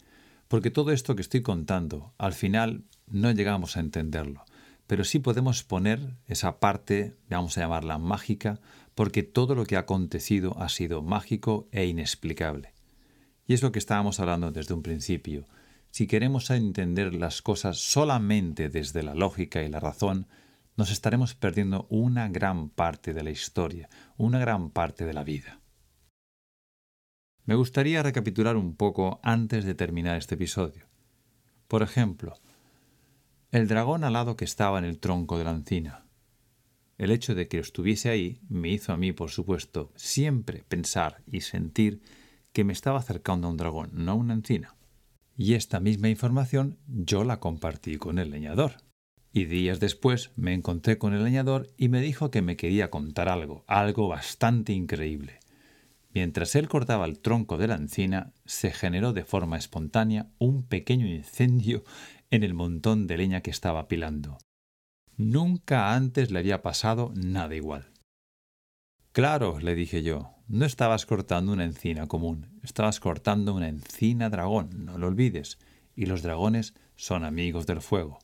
Porque 0.47 0.71
todo 0.71 0.93
esto 0.93 1.17
que 1.17 1.23
estoy 1.23 1.43
contando, 1.43 2.15
al 2.19 2.33
final 2.33 2.85
no 3.07 3.31
llegamos 3.31 3.77
a 3.77 3.81
entenderlo, 3.81 4.45
pero 4.89 5.05
sí 5.05 5.19
podemos 5.19 5.63
poner 5.63 6.17
esa 6.27 6.61
parte, 6.61 7.15
vamos 7.29 7.57
a 7.57 7.61
llamarla 7.61 7.99
mágica, 7.99 8.59
porque 8.95 9.23
todo 9.23 9.55
lo 9.55 9.67
que 9.67 9.77
ha 9.77 9.81
acontecido 9.81 10.59
ha 10.59 10.71
sido 10.71 11.03
mágico 11.03 11.69
e 11.73 11.85
inexplicable. 11.85 12.73
Y 13.47 13.53
es 13.53 13.63
lo 13.63 13.71
que 13.71 13.79
estábamos 13.79 14.19
hablando 14.19 14.51
desde 14.51 14.73
un 14.73 14.83
principio. 14.83 15.45
Si 15.91 16.07
queremos 16.07 16.49
entender 16.49 17.15
las 17.15 17.43
cosas 17.43 17.77
solamente 17.77 18.71
desde 18.71 19.03
la 19.03 19.15
lógica 19.15 19.63
y 19.63 19.69
la 19.69 19.79
razón, 19.79 20.27
nos 20.75 20.91
estaremos 20.91 21.35
perdiendo 21.35 21.87
una 21.91 22.29
gran 22.29 22.71
parte 22.71 23.13
de 23.13 23.23
la 23.23 23.31
historia, 23.31 23.91
una 24.17 24.39
gran 24.39 24.71
parte 24.71 25.05
de 25.05 25.13
la 25.13 25.23
vida. 25.23 25.61
Me 27.45 27.57
gustaría 27.57 28.03
recapitular 28.03 28.57
un 28.57 28.75
poco 28.75 29.21
antes 29.23 29.67
de 29.67 29.75
terminar 29.75 30.17
este 30.17 30.37
episodio. 30.37 30.87
Por 31.67 31.83
ejemplo, 31.83 32.41
El 33.51 33.67
dragón 33.67 34.05
alado 34.05 34.37
que 34.37 34.45
estaba 34.45 34.79
en 34.79 34.85
el 34.85 34.99
tronco 34.99 35.39
de 35.39 35.45
la 35.45 35.53
encina. 35.53 36.05
El 36.99 37.11
hecho 37.11 37.35
de 37.35 37.49
que 37.49 37.59
estuviese 37.59 38.11
ahí 38.11 38.43
me 38.51 38.69
hizo 38.69 38.93
a 38.93 38.99
mí, 38.99 39.13
por 39.13 39.31
supuesto, 39.31 39.91
siempre 39.97 40.65
pensar 40.69 41.23
y 41.27 41.41
sentir 41.41 42.03
que 42.53 42.65
me 42.65 42.75
estaba 42.75 42.99
acercando 42.99 43.49
a 43.49 43.51
un 43.51 43.57
dragón, 43.57 43.89
no 43.95 44.13
a 44.13 44.17
una 44.17 44.35
encina. 44.35 44.77
Y 45.35 45.55
esta 45.55 45.81
misma 45.81 46.11
información 46.11 46.77
yo 46.89 47.25
la 47.25 47.41
compartí 47.41 47.97
con 47.97 48.19
el 48.19 48.29
leñador. 48.29 48.83
Y 49.33 49.47
días 49.47 49.81
después 49.81 50.31
me 50.37 50.53
encontré 50.53 50.99
con 50.99 51.15
el 51.15 51.25
leñador 51.25 51.69
y 51.79 51.89
me 51.89 52.03
dijo 52.03 52.31
que 52.31 52.43
me 52.43 52.57
quería 52.59 52.91
contar 52.91 53.31
algo, 53.31 53.65
algo 53.67 54.09
bastante 54.09 54.75
increíble. 54.75 55.41
Mientras 56.21 56.57
él 56.57 56.69
cortaba 56.69 57.05
el 57.05 57.21
tronco 57.21 57.59
de 57.59 57.69
la 57.69 57.77
encina, 57.77 58.33
se 58.45 58.73
generó 58.73 59.13
de 59.13 59.23
forma 59.23 59.57
espontánea 59.57 60.27
un 60.39 60.65
pequeño 60.65 61.07
incendio 61.07 61.85
en 62.33 62.43
el 62.43 62.55
montón 62.55 63.07
de 63.07 63.17
leña 63.17 63.41
que 63.41 63.53
estaba 63.53 63.87
pilando. 63.87 64.39
Nunca 65.17 65.95
antes 65.95 66.33
le 66.33 66.41
había 66.41 66.61
pasado 66.61 67.13
nada 67.15 67.55
igual. 67.55 67.93
Claro, 69.13 69.61
le 69.61 69.77
dije 69.77 70.03
yo, 70.03 70.35
no 70.49 70.65
estabas 70.65 71.07
cortando 71.07 71.53
una 71.53 71.63
encina 71.63 72.09
común, 72.09 72.59
estabas 72.65 72.99
cortando 72.99 73.55
una 73.55 73.69
encina 73.69 74.29
dragón, 74.29 74.71
no 74.87 74.99
lo 74.99 75.07
olvides, 75.07 75.61
y 75.95 76.07
los 76.07 76.23
dragones 76.23 76.75
son 76.97 77.25
amigos 77.25 77.65
del 77.69 77.81
fuego. 77.81 78.19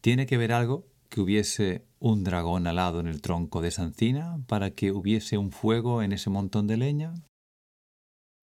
¿Tiene 0.00 0.26
que 0.26 0.38
ver 0.38 0.52
algo 0.52 0.88
que 1.08 1.20
hubiese 1.20 1.86
un 2.02 2.24
dragón 2.24 2.66
alado 2.66 2.98
en 2.98 3.06
el 3.06 3.22
tronco 3.22 3.62
de 3.62 3.68
esa 3.68 3.84
encina 3.84 4.40
para 4.48 4.72
que 4.72 4.90
hubiese 4.90 5.38
un 5.38 5.52
fuego 5.52 6.02
en 6.02 6.12
ese 6.12 6.30
montón 6.30 6.66
de 6.66 6.76
leña? 6.76 7.14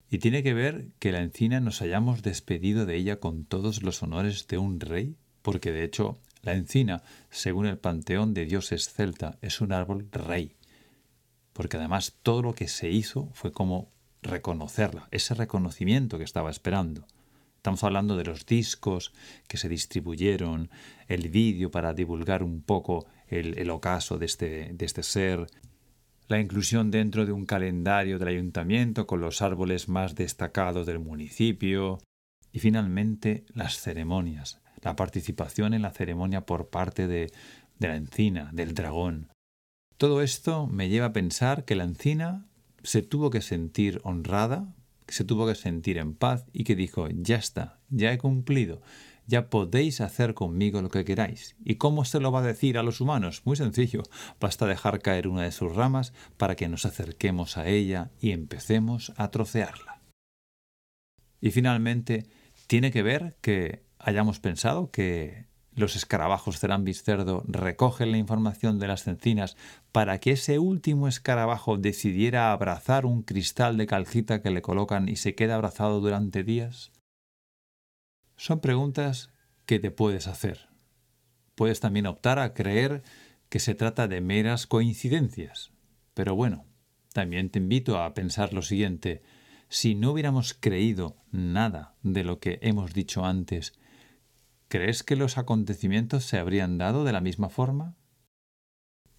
Y 0.08 0.18
tiene 0.18 0.42
que 0.42 0.54
ver 0.54 0.88
que 0.98 1.12
la 1.12 1.20
encina 1.20 1.60
nos 1.60 1.82
hayamos 1.82 2.22
despedido 2.22 2.86
de 2.86 2.96
ella 2.96 3.20
con 3.20 3.44
todos 3.44 3.82
los 3.82 4.02
honores 4.02 4.48
de 4.48 4.56
un 4.56 4.80
rey, 4.80 5.14
porque 5.42 5.72
de 5.72 5.84
hecho 5.84 6.18
la 6.40 6.54
encina, 6.54 7.02
según 7.28 7.66
el 7.66 7.76
panteón 7.76 8.32
de 8.32 8.46
dioses 8.46 8.88
celta, 8.88 9.36
es 9.42 9.60
un 9.60 9.72
árbol 9.72 10.08
rey, 10.10 10.56
porque 11.52 11.76
además 11.76 12.16
todo 12.22 12.40
lo 12.40 12.54
que 12.54 12.66
se 12.66 12.88
hizo 12.88 13.28
fue 13.34 13.52
como 13.52 13.90
reconocerla, 14.22 15.06
ese 15.10 15.34
reconocimiento 15.34 16.16
que 16.16 16.24
estaba 16.24 16.50
esperando. 16.50 17.06
Estamos 17.56 17.84
hablando 17.84 18.16
de 18.16 18.24
los 18.24 18.46
discos 18.46 19.12
que 19.46 19.58
se 19.58 19.68
distribuyeron, 19.68 20.70
el 21.08 21.28
vídeo 21.28 21.70
para 21.70 21.92
divulgar 21.92 22.42
un 22.42 22.62
poco 22.62 23.04
el, 23.30 23.70
ocaso 23.70 24.18
de 24.18 24.26
este, 24.26 24.72
de 24.72 24.84
este 24.84 25.02
ser, 25.02 25.46
la 26.28 26.38
inclusión 26.38 26.90
dentro 26.90 27.26
de 27.26 27.32
un 27.32 27.46
calendario 27.46 28.18
del 28.18 28.28
ayuntamiento 28.28 29.06
con 29.06 29.20
los 29.20 29.42
árboles 29.42 29.88
más 29.88 30.14
destacados 30.14 30.86
del 30.86 30.98
municipio. 30.98 31.98
Y 32.52 32.58
finalmente 32.58 33.44
las 33.54 33.80
ceremonias, 33.80 34.60
la 34.82 34.96
participación 34.96 35.74
en 35.74 35.82
la 35.82 35.92
ceremonia 35.92 36.46
por 36.46 36.68
parte 36.68 37.06
de, 37.06 37.32
de 37.78 37.88
la 37.88 37.96
encina, 37.96 38.50
del 38.52 38.74
dragón. 38.74 39.28
Todo 39.96 40.22
esto 40.22 40.66
me 40.66 40.88
lleva 40.88 41.06
a 41.06 41.12
pensar 41.12 41.64
que 41.64 41.76
la 41.76 41.84
encina 41.84 42.46
se 42.82 43.02
tuvo 43.02 43.30
que 43.30 43.42
sentir 43.42 44.00
honrada, 44.02 44.74
se 45.08 45.24
tuvo 45.24 45.46
que 45.46 45.54
sentir 45.54 45.98
en 45.98 46.14
paz 46.14 46.46
y 46.52 46.64
que 46.64 46.76
dijo, 46.76 47.08
ya 47.10 47.36
está, 47.36 47.80
ya 47.88 48.12
he 48.12 48.18
cumplido, 48.18 48.80
ya 49.30 49.48
podéis 49.48 50.00
hacer 50.00 50.34
conmigo 50.34 50.82
lo 50.82 50.90
que 50.90 51.04
queráis. 51.04 51.56
¿Y 51.64 51.76
cómo 51.76 52.04
se 52.04 52.18
lo 52.18 52.32
va 52.32 52.40
a 52.40 52.42
decir 52.42 52.76
a 52.76 52.82
los 52.82 53.00
humanos? 53.00 53.42
Muy 53.44 53.56
sencillo, 53.56 54.02
basta 54.40 54.66
dejar 54.66 55.00
caer 55.00 55.28
una 55.28 55.42
de 55.42 55.52
sus 55.52 55.74
ramas 55.74 56.12
para 56.36 56.56
que 56.56 56.68
nos 56.68 56.84
acerquemos 56.84 57.56
a 57.56 57.68
ella 57.68 58.10
y 58.20 58.32
empecemos 58.32 59.12
a 59.16 59.30
trocearla. 59.30 60.02
Y 61.40 61.52
finalmente, 61.52 62.26
tiene 62.66 62.90
que 62.90 63.02
ver 63.02 63.36
que 63.40 63.84
hayamos 63.98 64.40
pensado 64.40 64.90
que 64.90 65.46
los 65.76 65.94
escarabajos 65.94 66.58
Cerambis 66.58 67.04
cerdo 67.04 67.44
recogen 67.46 68.10
la 68.10 68.18
información 68.18 68.80
de 68.80 68.88
las 68.88 69.06
encinas 69.06 69.56
para 69.92 70.18
que 70.18 70.32
ese 70.32 70.58
último 70.58 71.06
escarabajo 71.06 71.78
decidiera 71.78 72.50
abrazar 72.50 73.06
un 73.06 73.22
cristal 73.22 73.76
de 73.76 73.86
calcita 73.86 74.42
que 74.42 74.50
le 74.50 74.60
colocan 74.60 75.08
y 75.08 75.16
se 75.16 75.36
queda 75.36 75.54
abrazado 75.54 76.00
durante 76.00 76.42
días? 76.42 76.90
Son 78.40 78.60
preguntas 78.60 79.28
que 79.66 79.78
te 79.78 79.90
puedes 79.90 80.26
hacer. 80.26 80.70
Puedes 81.54 81.80
también 81.80 82.06
optar 82.06 82.38
a 82.38 82.54
creer 82.54 83.02
que 83.50 83.60
se 83.60 83.74
trata 83.74 84.08
de 84.08 84.22
meras 84.22 84.66
coincidencias. 84.66 85.72
Pero 86.14 86.34
bueno, 86.34 86.64
también 87.12 87.50
te 87.50 87.58
invito 87.58 88.00
a 88.00 88.14
pensar 88.14 88.54
lo 88.54 88.62
siguiente. 88.62 89.22
Si 89.68 89.94
no 89.94 90.12
hubiéramos 90.12 90.54
creído 90.54 91.18
nada 91.30 91.96
de 92.02 92.24
lo 92.24 92.40
que 92.40 92.58
hemos 92.62 92.94
dicho 92.94 93.26
antes, 93.26 93.74
¿Crees 94.68 95.02
que 95.02 95.16
los 95.16 95.36
acontecimientos 95.36 96.24
se 96.24 96.38
habrían 96.38 96.78
dado 96.78 97.04
de 97.04 97.10
la 97.10 97.20
misma 97.20 97.48
forma? 97.48 97.96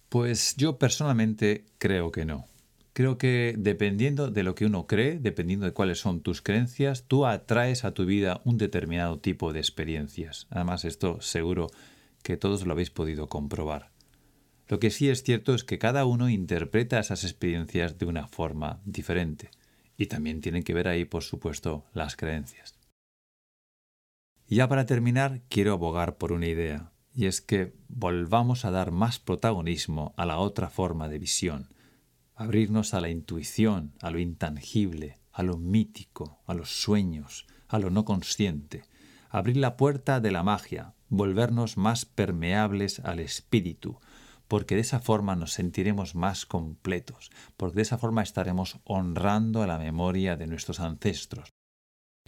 Pues 0.08 0.56
yo 0.56 0.78
personalmente 0.78 1.66
creo 1.76 2.10
que 2.10 2.24
no. 2.24 2.46
Creo 2.94 3.16
que 3.16 3.54
dependiendo 3.56 4.30
de 4.30 4.42
lo 4.42 4.54
que 4.54 4.66
uno 4.66 4.86
cree, 4.86 5.18
dependiendo 5.18 5.64
de 5.64 5.72
cuáles 5.72 5.98
son 5.98 6.20
tus 6.20 6.42
creencias, 6.42 7.04
tú 7.08 7.24
atraes 7.24 7.84
a 7.84 7.94
tu 7.94 8.04
vida 8.04 8.42
un 8.44 8.58
determinado 8.58 9.18
tipo 9.18 9.54
de 9.54 9.60
experiencias. 9.60 10.46
Además, 10.50 10.84
esto 10.84 11.20
seguro 11.22 11.68
que 12.22 12.36
todos 12.36 12.66
lo 12.66 12.72
habéis 12.72 12.90
podido 12.90 13.28
comprobar. 13.28 13.90
Lo 14.68 14.78
que 14.78 14.90
sí 14.90 15.08
es 15.08 15.22
cierto 15.22 15.54
es 15.54 15.64
que 15.64 15.78
cada 15.78 16.04
uno 16.04 16.28
interpreta 16.28 17.00
esas 17.00 17.24
experiencias 17.24 17.98
de 17.98 18.06
una 18.06 18.28
forma 18.28 18.80
diferente. 18.84 19.50
Y 19.96 20.06
también 20.06 20.40
tienen 20.40 20.62
que 20.62 20.74
ver 20.74 20.88
ahí, 20.88 21.04
por 21.04 21.22
supuesto, 21.22 21.84
las 21.94 22.16
creencias. 22.16 22.74
Y 24.48 24.56
ya 24.56 24.68
para 24.68 24.84
terminar, 24.84 25.40
quiero 25.48 25.72
abogar 25.72 26.18
por 26.18 26.32
una 26.32 26.46
idea, 26.46 26.92
y 27.14 27.26
es 27.26 27.40
que 27.40 27.72
volvamos 27.88 28.64
a 28.66 28.70
dar 28.70 28.90
más 28.90 29.18
protagonismo 29.18 30.12
a 30.16 30.26
la 30.26 30.38
otra 30.38 30.68
forma 30.68 31.08
de 31.08 31.18
visión, 31.18 31.68
abrirnos 32.34 32.94
a 32.94 33.00
la 33.00 33.08
intuición, 33.08 33.92
a 34.00 34.10
lo 34.10 34.18
intangible, 34.18 35.18
a 35.32 35.42
lo 35.42 35.58
mítico, 35.58 36.40
a 36.46 36.54
los 36.54 36.82
sueños, 36.82 37.46
a 37.68 37.78
lo 37.78 37.90
no 37.90 38.04
consciente, 38.04 38.84
abrir 39.30 39.56
la 39.56 39.76
puerta 39.76 40.20
de 40.20 40.30
la 40.30 40.42
magia, 40.42 40.94
volvernos 41.08 41.76
más 41.76 42.04
permeables 42.04 43.00
al 43.00 43.20
espíritu, 43.20 43.98
porque 44.48 44.74
de 44.74 44.82
esa 44.82 45.00
forma 45.00 45.36
nos 45.36 45.52
sentiremos 45.52 46.14
más 46.14 46.44
completos, 46.44 47.30
porque 47.56 47.76
de 47.76 47.82
esa 47.82 47.96
forma 47.96 48.22
estaremos 48.22 48.80
honrando 48.84 49.62
a 49.62 49.66
la 49.66 49.78
memoria 49.78 50.36
de 50.36 50.46
nuestros 50.46 50.80
ancestros, 50.80 51.48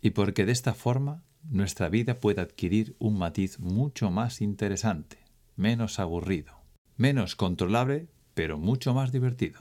y 0.00 0.10
porque 0.10 0.46
de 0.46 0.52
esta 0.52 0.72
forma 0.72 1.22
nuestra 1.42 1.90
vida 1.90 2.20
puede 2.20 2.40
adquirir 2.40 2.96
un 2.98 3.18
matiz 3.18 3.58
mucho 3.58 4.10
más 4.10 4.40
interesante, 4.40 5.18
menos 5.56 5.98
aburrido, 5.98 6.62
menos 6.96 7.36
controlable, 7.36 8.08
pero 8.32 8.58
mucho 8.58 8.94
más 8.94 9.12
divertido. 9.12 9.60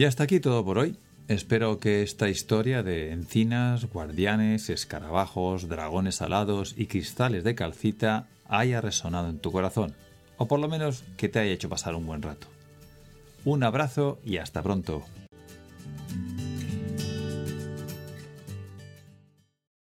Y 0.00 0.06
hasta 0.06 0.22
aquí 0.24 0.40
todo 0.40 0.64
por 0.64 0.78
hoy. 0.78 0.96
Espero 1.28 1.78
que 1.78 2.02
esta 2.02 2.30
historia 2.30 2.82
de 2.82 3.12
encinas, 3.12 3.84
guardianes, 3.84 4.70
escarabajos, 4.70 5.68
dragones 5.68 6.22
alados 6.22 6.74
y 6.78 6.86
cristales 6.86 7.44
de 7.44 7.54
calcita 7.54 8.26
haya 8.48 8.80
resonado 8.80 9.28
en 9.28 9.40
tu 9.40 9.52
corazón, 9.52 9.94
o 10.38 10.48
por 10.48 10.58
lo 10.58 10.68
menos 10.68 11.04
que 11.18 11.28
te 11.28 11.38
haya 11.38 11.52
hecho 11.52 11.68
pasar 11.68 11.94
un 11.96 12.06
buen 12.06 12.22
rato. 12.22 12.46
Un 13.44 13.62
abrazo 13.62 14.18
y 14.24 14.38
hasta 14.38 14.62
pronto. 14.62 15.04